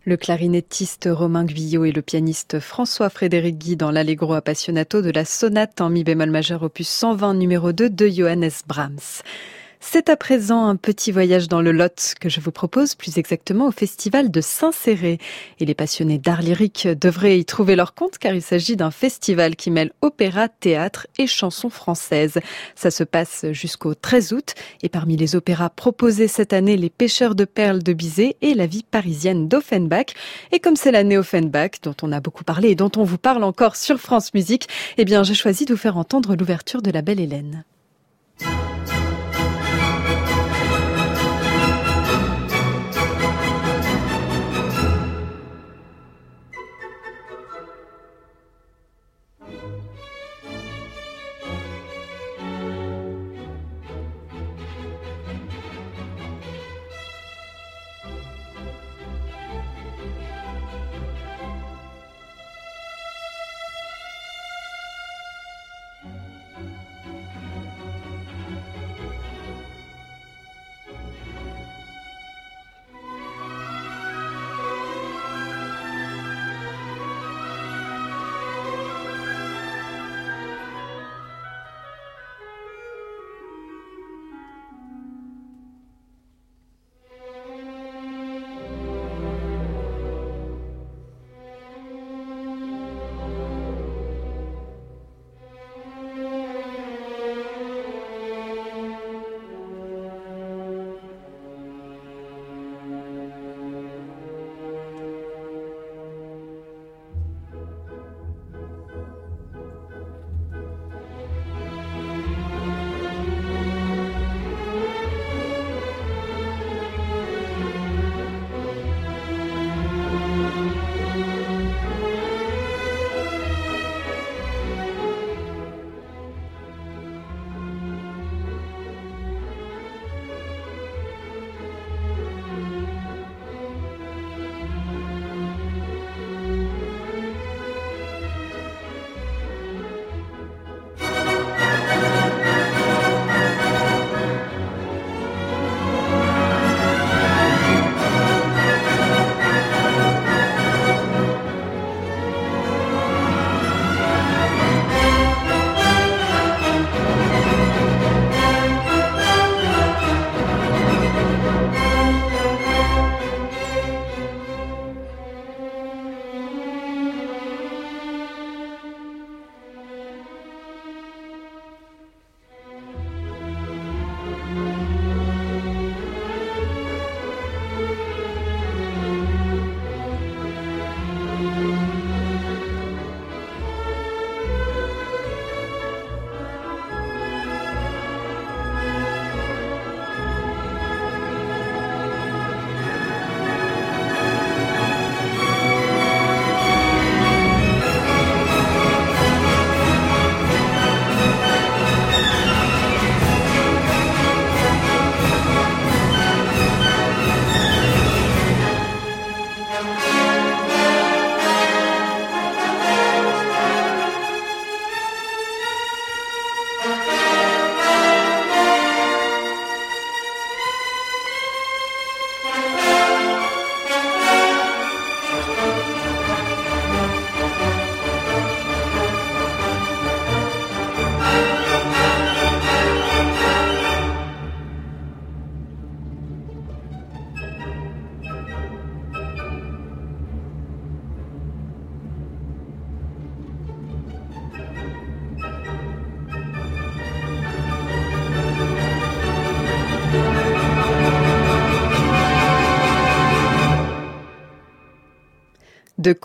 Le 0.07 0.17
clarinettiste 0.17 1.09
Romain 1.11 1.45
Guyot 1.45 1.85
et 1.85 1.91
le 1.91 2.03
pianiste 2.03 2.59
François-Frédéric 2.59 3.57
Guy 3.57 3.75
dans 3.75 3.89
l'Allegro 3.89 4.35
Appassionato 4.35 5.01
de 5.01 5.09
la 5.09 5.25
sonate 5.25 5.81
en 5.81 5.89
mi 5.89 6.03
bémol 6.03 6.29
majeur 6.29 6.61
opus 6.61 6.87
120 6.87 7.33
numéro 7.33 7.71
2 7.71 7.89
de 7.89 8.07
Johannes 8.07 8.51
Brahms. 8.67 9.23
C'est 9.79 10.09
à 10.09 10.15
présent 10.15 10.65
un 10.67 10.75
petit 10.75 11.11
voyage 11.11 11.47
dans 11.47 11.61
le 11.61 11.71
Lot 11.71 12.15
que 12.19 12.29
je 12.29 12.39
vous 12.39 12.51
propose, 12.51 12.95
plus 12.95 13.17
exactement 13.17 13.67
au 13.67 13.71
festival 13.71 14.31
de 14.31 14.41
Saint-Céré. 14.41 15.19
Et 15.59 15.65
les 15.65 15.75
passionnés 15.75 16.17
d'art 16.17 16.41
lyrique 16.41 16.87
devraient 16.87 17.39
y 17.39 17.45
trouver 17.45 17.75
leur 17.75 17.93
compte 17.93 18.17
car 18.17 18.33
il 18.33 18.41
s'agit 18.41 18.75
d'un 18.75 18.91
festival 18.91 19.55
qui 19.55 19.71
mêle 19.71 19.91
opéra, 20.01 20.49
théâtre 20.49 21.07
et 21.17 21.27
chansons 21.27 21.69
françaises. 21.69 22.39
Ça 22.75 22.91
se 22.91 23.03
passe 23.03 23.45
jusqu'au 23.51 23.93
13 23.93 24.33
août 24.33 24.55
et 24.81 24.89
parmi 24.89 25.17
les 25.17 25.35
opéras 25.35 25.69
proposés 25.69 26.27
cette 26.27 26.53
année, 26.53 26.77
Les 26.77 26.89
pêcheurs 26.89 27.35
de 27.35 27.45
perles 27.45 27.83
de 27.83 27.93
Bizet 27.93 28.37
et 28.41 28.53
La 28.53 28.67
vie 28.67 28.83
parisienne 28.89 29.47
d'Offenbach. 29.47 30.13
Et 30.51 30.59
comme 30.59 30.75
c'est 30.75 30.91
l'année 30.91 31.17
Offenbach 31.17 31.81
dont 31.83 31.95
on 32.01 32.11
a 32.11 32.19
beaucoup 32.19 32.43
parlé 32.43 32.69
et 32.69 32.75
dont 32.75 32.91
on 32.97 33.03
vous 33.03 33.17
parle 33.17 33.43
encore 33.43 33.75
sur 33.75 33.99
France 33.99 34.33
Musique, 34.33 34.67
eh 34.97 35.05
bien 35.05 35.23
j'ai 35.23 35.35
choisi 35.35 35.65
de 35.65 35.73
vous 35.73 35.79
faire 35.79 35.97
entendre 35.97 36.35
l'ouverture 36.35 36.81
de 36.81 36.91
La 36.91 37.01
Belle 37.01 37.19
Hélène. 37.19 37.63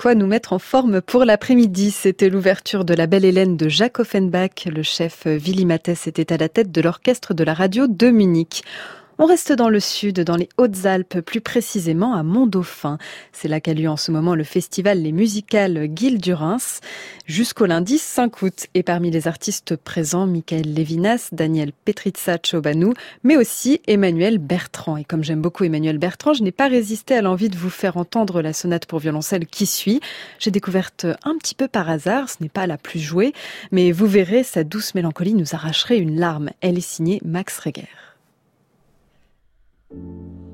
Quoi 0.00 0.14
nous 0.14 0.26
mettre 0.26 0.54
en 0.54 0.58
forme 0.58 1.02
pour 1.02 1.26
l'après-midi. 1.26 1.90
C'était 1.90 2.30
l'ouverture 2.30 2.86
de 2.86 2.94
La 2.94 3.06
Belle 3.06 3.26
Hélène 3.26 3.58
de 3.58 3.68
Jacques 3.68 4.00
Offenbach. 4.00 4.64
Le 4.64 4.82
chef 4.82 5.26
Willy 5.26 5.66
Mathès 5.66 6.06
était 6.06 6.32
à 6.32 6.38
la 6.38 6.48
tête 6.48 6.72
de 6.72 6.80
l'orchestre 6.80 7.34
de 7.34 7.44
la 7.44 7.52
radio 7.52 7.86
de 7.86 8.08
Munich. 8.08 8.64
On 9.22 9.26
reste 9.26 9.52
dans 9.52 9.68
le 9.68 9.80
sud, 9.80 10.20
dans 10.20 10.36
les 10.36 10.48
Hautes-Alpes, 10.56 11.20
plus 11.20 11.42
précisément 11.42 12.14
à 12.14 12.22
Mont-Dauphin. 12.22 12.96
C'est 13.32 13.48
là 13.48 13.60
qu'a 13.60 13.74
lieu 13.74 13.86
en 13.86 13.98
ce 13.98 14.10
moment 14.10 14.34
le 14.34 14.44
festival 14.44 15.02
Les 15.02 15.12
Musicales 15.12 15.88
Guil 15.88 16.16
du 16.16 16.32
jusqu'au 17.26 17.66
lundi 17.66 17.98
5 17.98 18.40
août. 18.40 18.68
Et 18.72 18.82
parmi 18.82 19.10
les 19.10 19.28
artistes 19.28 19.76
présents, 19.76 20.26
Michael 20.26 20.74
Levinas, 20.74 21.28
Daniel 21.32 21.72
Petritsa 21.84 22.38
Chobanou, 22.42 22.94
mais 23.22 23.36
aussi 23.36 23.82
Emmanuel 23.86 24.38
Bertrand. 24.38 24.96
Et 24.96 25.04
comme 25.04 25.22
j'aime 25.22 25.42
beaucoup 25.42 25.64
Emmanuel 25.64 25.98
Bertrand, 25.98 26.32
je 26.32 26.42
n'ai 26.42 26.50
pas 26.50 26.68
résisté 26.68 27.14
à 27.14 27.20
l'envie 27.20 27.50
de 27.50 27.58
vous 27.58 27.68
faire 27.68 27.98
entendre 27.98 28.40
la 28.40 28.54
sonate 28.54 28.86
pour 28.86 29.00
violoncelle 29.00 29.44
qui 29.44 29.66
suit. 29.66 30.00
J'ai 30.38 30.50
découverte 30.50 31.04
un 31.24 31.36
petit 31.36 31.54
peu 31.54 31.68
par 31.68 31.90
hasard, 31.90 32.30
ce 32.30 32.36
n'est 32.40 32.48
pas 32.48 32.66
la 32.66 32.78
plus 32.78 33.00
jouée, 33.00 33.34
mais 33.70 33.92
vous 33.92 34.06
verrez, 34.06 34.44
sa 34.44 34.64
douce 34.64 34.94
mélancolie 34.94 35.34
nous 35.34 35.54
arracherait 35.54 35.98
une 35.98 36.18
larme. 36.18 36.48
Elle 36.62 36.78
est 36.78 36.80
signée 36.80 37.20
Max 37.22 37.58
Reger. 37.58 38.09
you. 39.90 40.49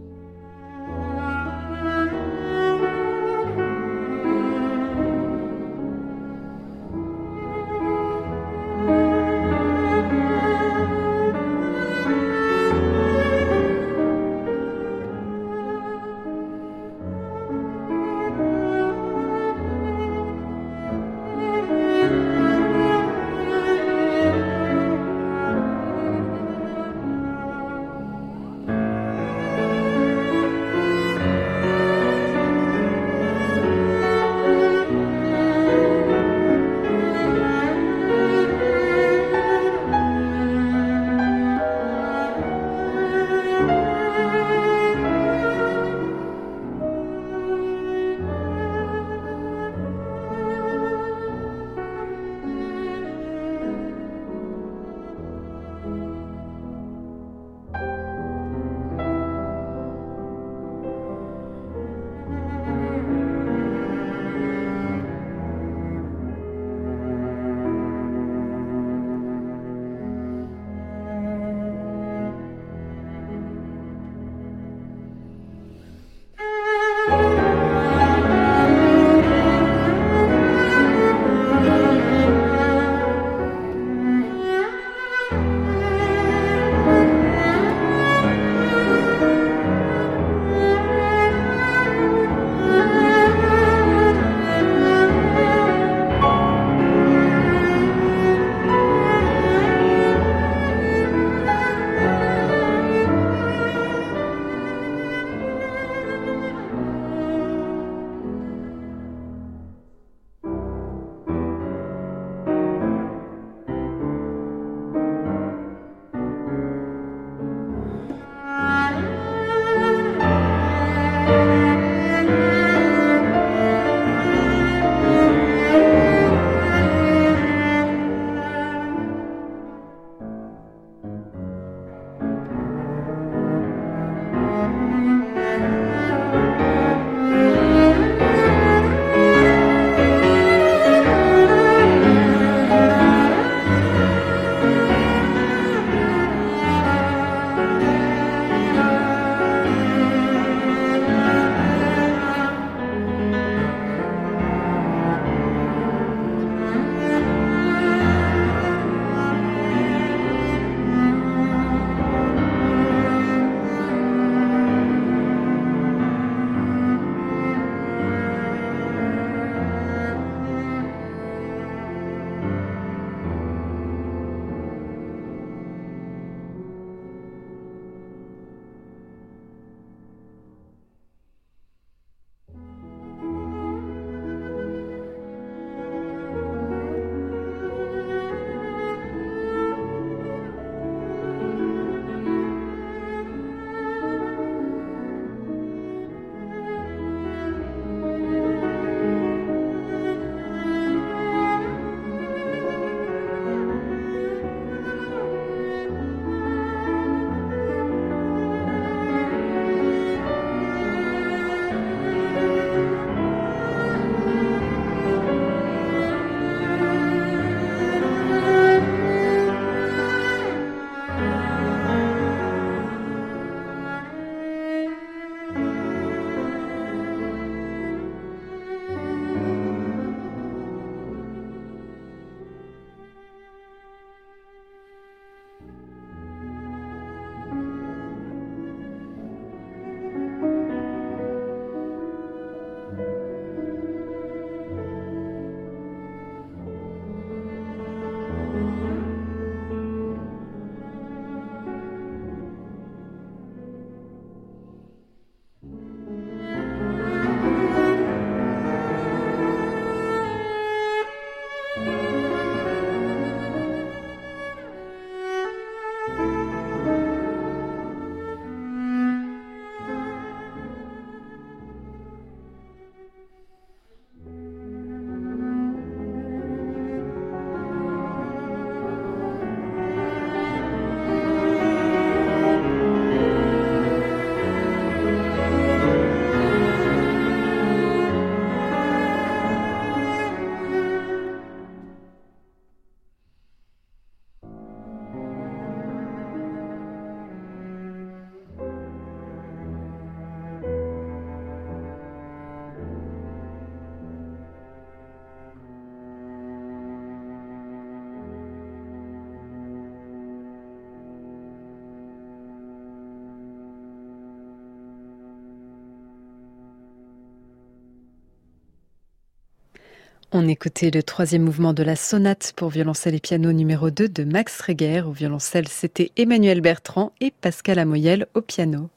On 320.38 320.48
écoutait 320.48 320.90
le 320.90 321.02
troisième 321.02 321.44
mouvement 321.44 321.72
de 321.72 321.82
la 321.82 321.96
sonate 321.96 322.52
pour 322.56 322.68
violoncelle 322.68 323.14
et 323.14 323.20
piano 323.20 323.54
numéro 323.54 323.88
2 323.88 324.10
de 324.10 324.22
Max 324.22 324.60
Reger. 324.60 325.08
Au 325.08 325.12
violoncelle, 325.12 325.66
c'était 325.66 326.12
Emmanuel 326.18 326.60
Bertrand 326.60 327.12
et 327.22 327.32
Pascal 327.40 327.78
Amoyel 327.78 328.26
au 328.34 328.42
piano. 328.42 328.90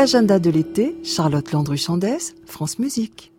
L'agenda 0.00 0.38
de 0.38 0.48
l'été, 0.48 0.96
Charlotte 1.04 1.52
Landru-Chandès, 1.52 2.34
France 2.46 2.78
Musique. 2.78 3.32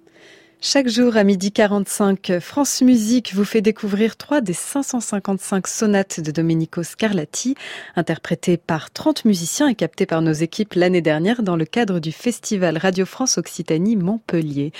Chaque 0.61 0.87
jour 0.89 1.17
à 1.17 1.23
midi 1.23 1.51
45, 1.51 2.33
France 2.39 2.83
Musique 2.83 3.33
vous 3.33 3.45
fait 3.45 3.61
découvrir 3.61 4.15
trois 4.15 4.41
des 4.41 4.53
555 4.53 5.65
sonates 5.65 6.19
de 6.19 6.29
Domenico 6.29 6.83
Scarlatti, 6.83 7.55
interprétées 7.95 8.57
par 8.57 8.91
30 8.91 9.25
musiciens 9.25 9.69
et 9.69 9.73
captées 9.73 10.05
par 10.05 10.21
nos 10.21 10.33
équipes 10.33 10.75
l'année 10.75 11.01
dernière 11.01 11.41
dans 11.41 11.55
le 11.55 11.65
cadre 11.65 11.97
du 11.97 12.11
festival 12.11 12.77
Radio 12.77 13.07
France 13.07 13.39
Occitanie 13.39 13.95
Montpellier. 13.95 14.71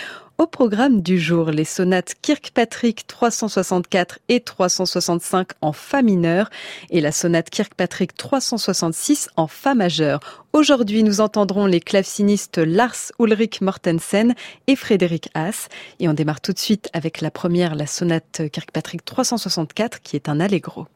Au 0.41 0.47
programme 0.47 1.03
du 1.03 1.19
jour, 1.19 1.51
les 1.51 1.65
sonates 1.65 2.15
Kirkpatrick 2.19 3.05
364 3.05 4.17
et 4.27 4.39
365 4.39 5.49
en 5.61 5.71
Fa 5.71 6.01
mineur 6.01 6.49
et 6.89 6.99
la 6.99 7.11
sonate 7.11 7.51
Kirkpatrick 7.51 8.17
366 8.17 9.29
en 9.35 9.45
Fa 9.45 9.75
majeur. 9.75 10.19
Aujourd'hui, 10.51 11.03
nous 11.03 11.21
entendrons 11.21 11.67
les 11.67 11.79
clavecinistes 11.79 12.57
Lars 12.57 13.11
Ulrich 13.19 13.61
Mortensen 13.61 14.33
et 14.65 14.75
Frédéric 14.75 15.29
Haas. 15.35 15.67
Et 15.99 16.09
on 16.09 16.15
démarre 16.15 16.41
tout 16.41 16.53
de 16.53 16.59
suite 16.59 16.89
avec 16.93 17.21
la 17.21 17.29
première, 17.29 17.75
la 17.75 17.85
sonate 17.85 18.41
Kirkpatrick 18.51 19.05
364 19.05 20.01
qui 20.01 20.15
est 20.15 20.27
un 20.27 20.39
allegro. 20.39 20.87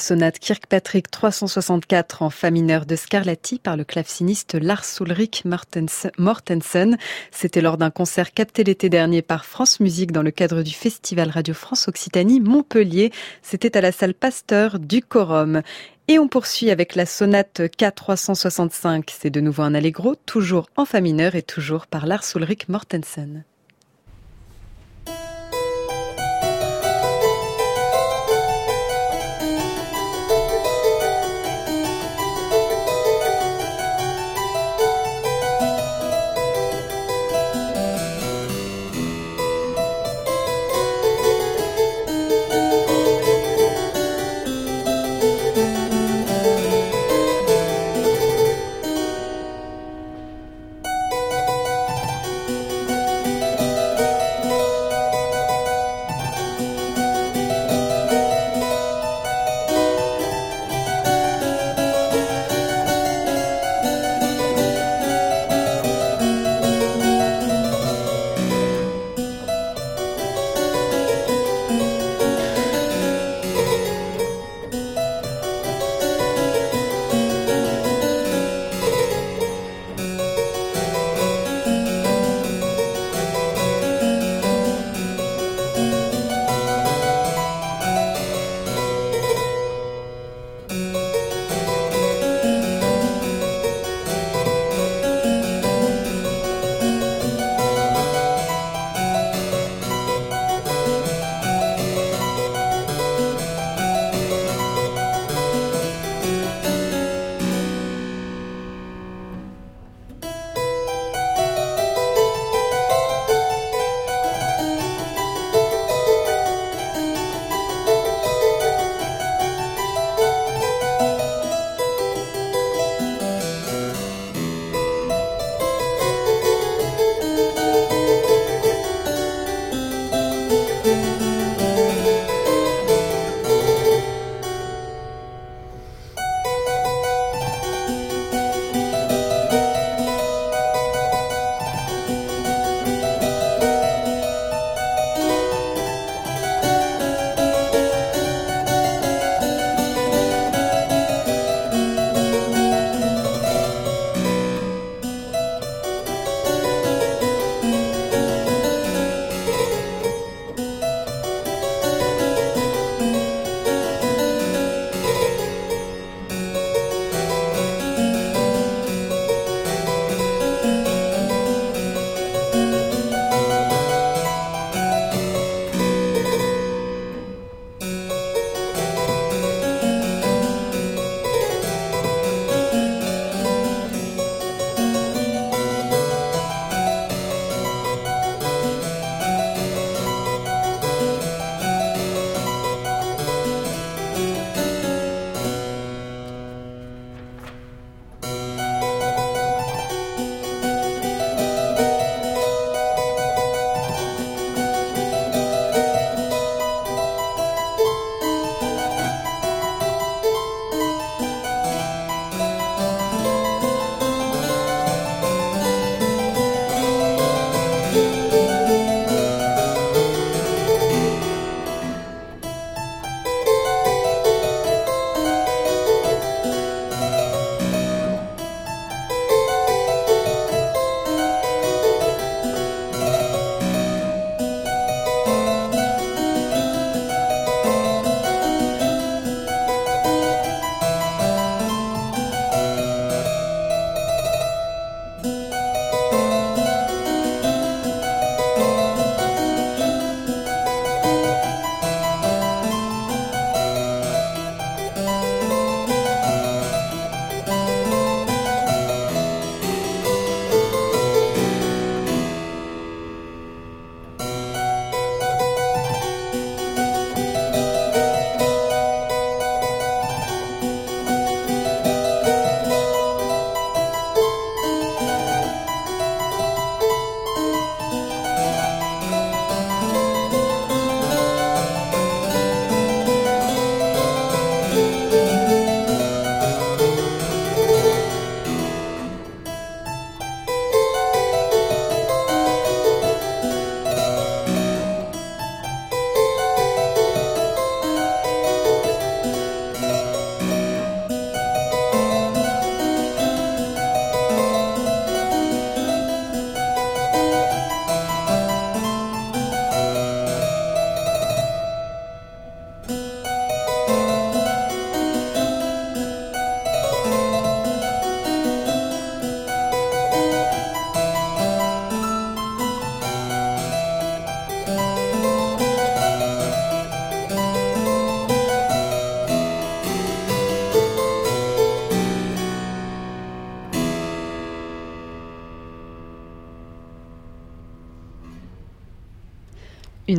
Sonate 0.00 0.38
Kirkpatrick 0.38 1.10
364 1.10 2.22
en 2.22 2.30
fa 2.30 2.50
mineur 2.50 2.86
de 2.86 2.96
Scarlatti 2.96 3.58
par 3.58 3.76
le 3.76 3.84
claveciniste 3.84 4.54
Lars 4.54 4.86
Ulrich 5.00 5.44
Mortensen. 5.44 6.96
C'était 7.30 7.60
lors 7.60 7.76
d'un 7.76 7.90
concert 7.90 8.32
capté 8.32 8.64
l'été 8.64 8.88
dernier 8.88 9.22
par 9.22 9.44
France 9.44 9.78
Musique 9.78 10.12
dans 10.12 10.22
le 10.22 10.30
cadre 10.30 10.62
du 10.62 10.72
Festival 10.72 11.30
Radio 11.30 11.54
France 11.54 11.86
Occitanie 11.88 12.40
Montpellier. 12.40 13.12
C'était 13.42 13.76
à 13.76 13.80
la 13.80 13.92
salle 13.92 14.14
Pasteur 14.14 14.78
du 14.78 15.02
Corum. 15.02 15.62
Et 16.08 16.18
on 16.18 16.28
poursuit 16.28 16.70
avec 16.70 16.94
la 16.94 17.06
sonate 17.06 17.60
K365. 17.60 19.04
C'est 19.12 19.30
de 19.30 19.40
nouveau 19.40 19.62
un 19.62 19.74
allegro, 19.74 20.14
toujours 20.26 20.66
en 20.76 20.84
fa 20.84 21.00
mineur 21.00 21.34
et 21.34 21.42
toujours 21.42 21.86
par 21.86 22.06
Lars 22.06 22.24
Ulrich 22.34 22.68
Mortensen. 22.68 23.44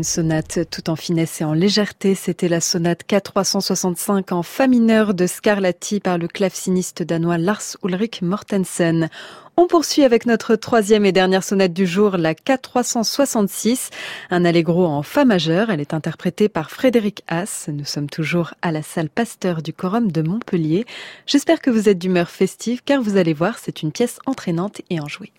Une 0.01 0.05
sonate 0.05 0.67
tout 0.71 0.89
en 0.89 0.95
finesse 0.95 1.41
et 1.41 1.43
en 1.43 1.53
légèreté, 1.53 2.15
c'était 2.15 2.47
la 2.47 2.59
sonate 2.59 3.03
K365 3.07 4.33
en 4.33 4.41
fa 4.41 4.65
mineur 4.65 5.13
de 5.13 5.27
Scarlatti 5.27 5.99
par 5.99 6.17
le 6.17 6.27
claveciniste 6.27 7.03
danois 7.03 7.37
Lars 7.37 7.77
Ulrik 7.83 8.23
Mortensen. 8.23 9.11
On 9.57 9.67
poursuit 9.67 10.03
avec 10.03 10.25
notre 10.25 10.55
troisième 10.55 11.05
et 11.05 11.11
dernière 11.11 11.43
sonate 11.43 11.71
du 11.71 11.85
jour, 11.85 12.17
la 12.17 12.33
K366, 12.33 13.91
un 14.31 14.43
allegro 14.43 14.87
en 14.87 15.03
fa 15.03 15.23
majeur. 15.23 15.69
Elle 15.69 15.81
est 15.81 15.93
interprétée 15.93 16.49
par 16.49 16.71
Frédéric 16.71 17.21
Haas. 17.27 17.67
Nous 17.71 17.85
sommes 17.85 18.09
toujours 18.09 18.55
à 18.63 18.71
la 18.71 18.81
salle 18.81 19.07
Pasteur 19.07 19.61
du 19.61 19.71
Quorum 19.71 20.11
de 20.11 20.23
Montpellier. 20.23 20.87
J'espère 21.27 21.61
que 21.61 21.69
vous 21.69 21.89
êtes 21.89 21.99
d'humeur 21.99 22.31
festive 22.31 22.81
car 22.83 23.03
vous 23.03 23.17
allez 23.17 23.33
voir, 23.33 23.59
c'est 23.59 23.83
une 23.83 23.91
pièce 23.91 24.17
entraînante 24.25 24.81
et 24.89 24.99
enjouée. 24.99 25.31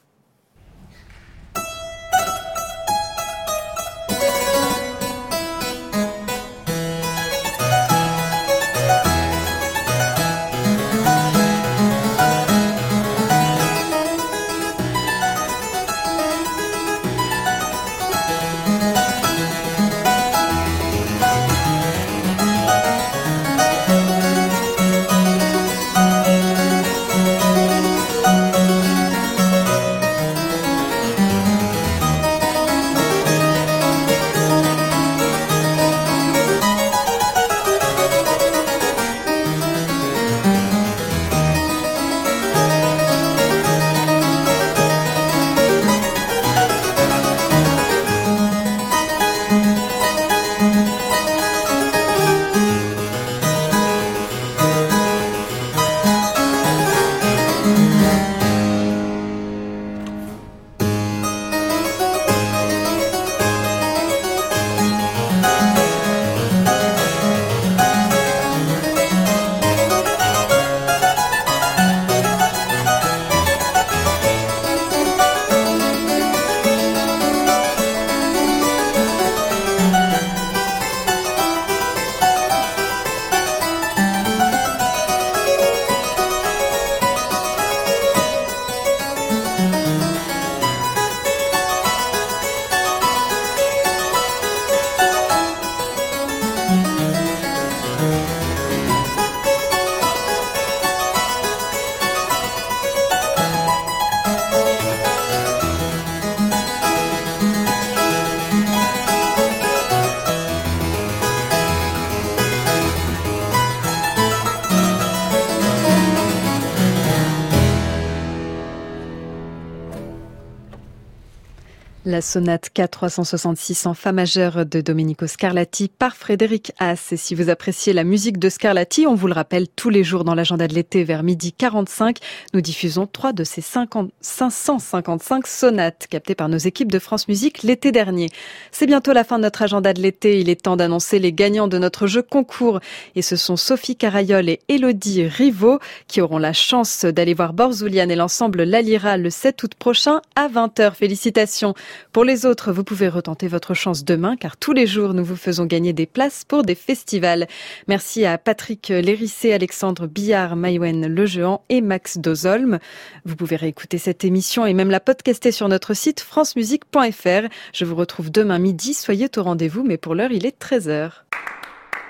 Sonate 122.22 122.70
K366 122.74 123.86
en 123.86 123.94
fa 123.94 124.12
majeur 124.12 124.64
de 124.64 124.80
Domenico 124.80 125.26
Scarlatti 125.26 125.88
par 125.88 126.16
Frédéric 126.16 126.72
Haas. 126.78 127.08
Et 127.10 127.16
si 127.16 127.34
vous 127.34 127.50
appréciez 127.50 127.92
la 127.92 128.04
musique 128.04 128.38
de 128.38 128.48
Scarlatti, 128.48 129.06
on 129.06 129.14
vous 129.14 129.26
le 129.26 129.34
rappelle 129.34 129.68
tous 129.68 129.90
les 129.90 130.04
jours 130.04 130.24
dans 130.24 130.34
l'agenda 130.34 130.68
de 130.68 130.74
l'été 130.74 131.04
vers 131.04 131.22
midi 131.22 131.52
45, 131.52 132.18
nous 132.54 132.60
diffusons 132.60 133.06
trois 133.06 133.32
de 133.32 133.44
50, 133.44 134.10
555 134.20 135.46
sonates 135.46 136.06
captées 136.08 136.34
par 136.34 136.48
nos 136.48 136.58
équipes 136.58 136.90
de 136.90 136.98
France 136.98 137.28
Musique 137.28 137.62
l'été 137.62 137.92
dernier. 137.92 138.28
C'est 138.70 138.86
bientôt 138.86 139.12
la 139.12 139.24
fin 139.24 139.38
de 139.38 139.42
notre 139.42 139.62
agenda 139.62 139.92
de 139.92 140.00
l'été. 140.00 140.40
Il 140.40 140.48
est 140.48 140.62
temps 140.62 140.76
d'annoncer 140.76 141.18
les 141.18 141.32
gagnants 141.32 141.68
de 141.68 141.78
notre 141.78 142.06
jeu 142.06 142.22
concours. 142.22 142.80
Et 143.16 143.22
ce 143.22 143.36
sont 143.36 143.56
Sophie 143.56 143.96
Carayol 143.96 144.48
et 144.48 144.60
Elodie 144.68 145.26
Rivaud 145.26 145.80
qui 146.06 146.20
auront 146.20 146.38
la 146.38 146.52
chance 146.52 147.04
d'aller 147.04 147.34
voir 147.34 147.52
Borzoulian 147.52 148.08
et 148.08 148.16
l'ensemble 148.16 148.62
Lalira 148.62 149.16
le 149.16 149.30
7 149.30 149.62
août 149.64 149.74
prochain 149.74 150.22
à 150.36 150.48
20h. 150.48 150.94
Félicitations. 150.94 151.74
Pour 152.12 152.24
les 152.24 152.44
autres, 152.44 152.72
vous 152.72 152.84
pouvez 152.84 153.08
retenter 153.08 153.48
votre 153.48 153.72
chance 153.72 154.04
demain 154.04 154.36
car 154.36 154.58
tous 154.58 154.74
les 154.74 154.86
jours 154.86 155.14
nous 155.14 155.24
vous 155.24 155.36
faisons 155.36 155.64
gagner 155.64 155.94
des 155.94 156.04
places 156.04 156.44
pour 156.44 156.62
des 156.62 156.74
festivals. 156.74 157.46
Merci 157.88 158.26
à 158.26 158.36
Patrick 158.36 158.88
Lérissé, 158.88 159.54
Alexandre 159.54 160.06
Billard, 160.06 160.54
Maïwen 160.54 161.06
Lejean 161.06 161.62
et 161.70 161.80
Max 161.80 162.18
Dozolm. 162.18 162.78
Vous 163.24 163.34
pouvez 163.34 163.56
réécouter 163.56 163.96
cette 163.96 164.24
émission 164.24 164.66
et 164.66 164.74
même 164.74 164.90
la 164.90 165.00
podcaster 165.00 165.52
sur 165.52 165.68
notre 165.68 165.94
site 165.94 166.20
francemusique.fr. 166.20 167.48
Je 167.72 167.84
vous 167.86 167.94
retrouve 167.94 168.30
demain 168.30 168.58
midi. 168.58 168.92
Soyez 168.92 169.30
au 169.34 169.42
rendez-vous, 169.42 169.82
mais 169.82 169.96
pour 169.96 170.14
l'heure, 170.14 170.32
il 170.32 170.44
est 170.44 170.60
13h. 170.60 171.12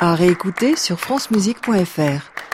À 0.01 0.17
réécouter 0.17 0.75
sur 0.75 0.99
francemusique.fr. 0.99 2.52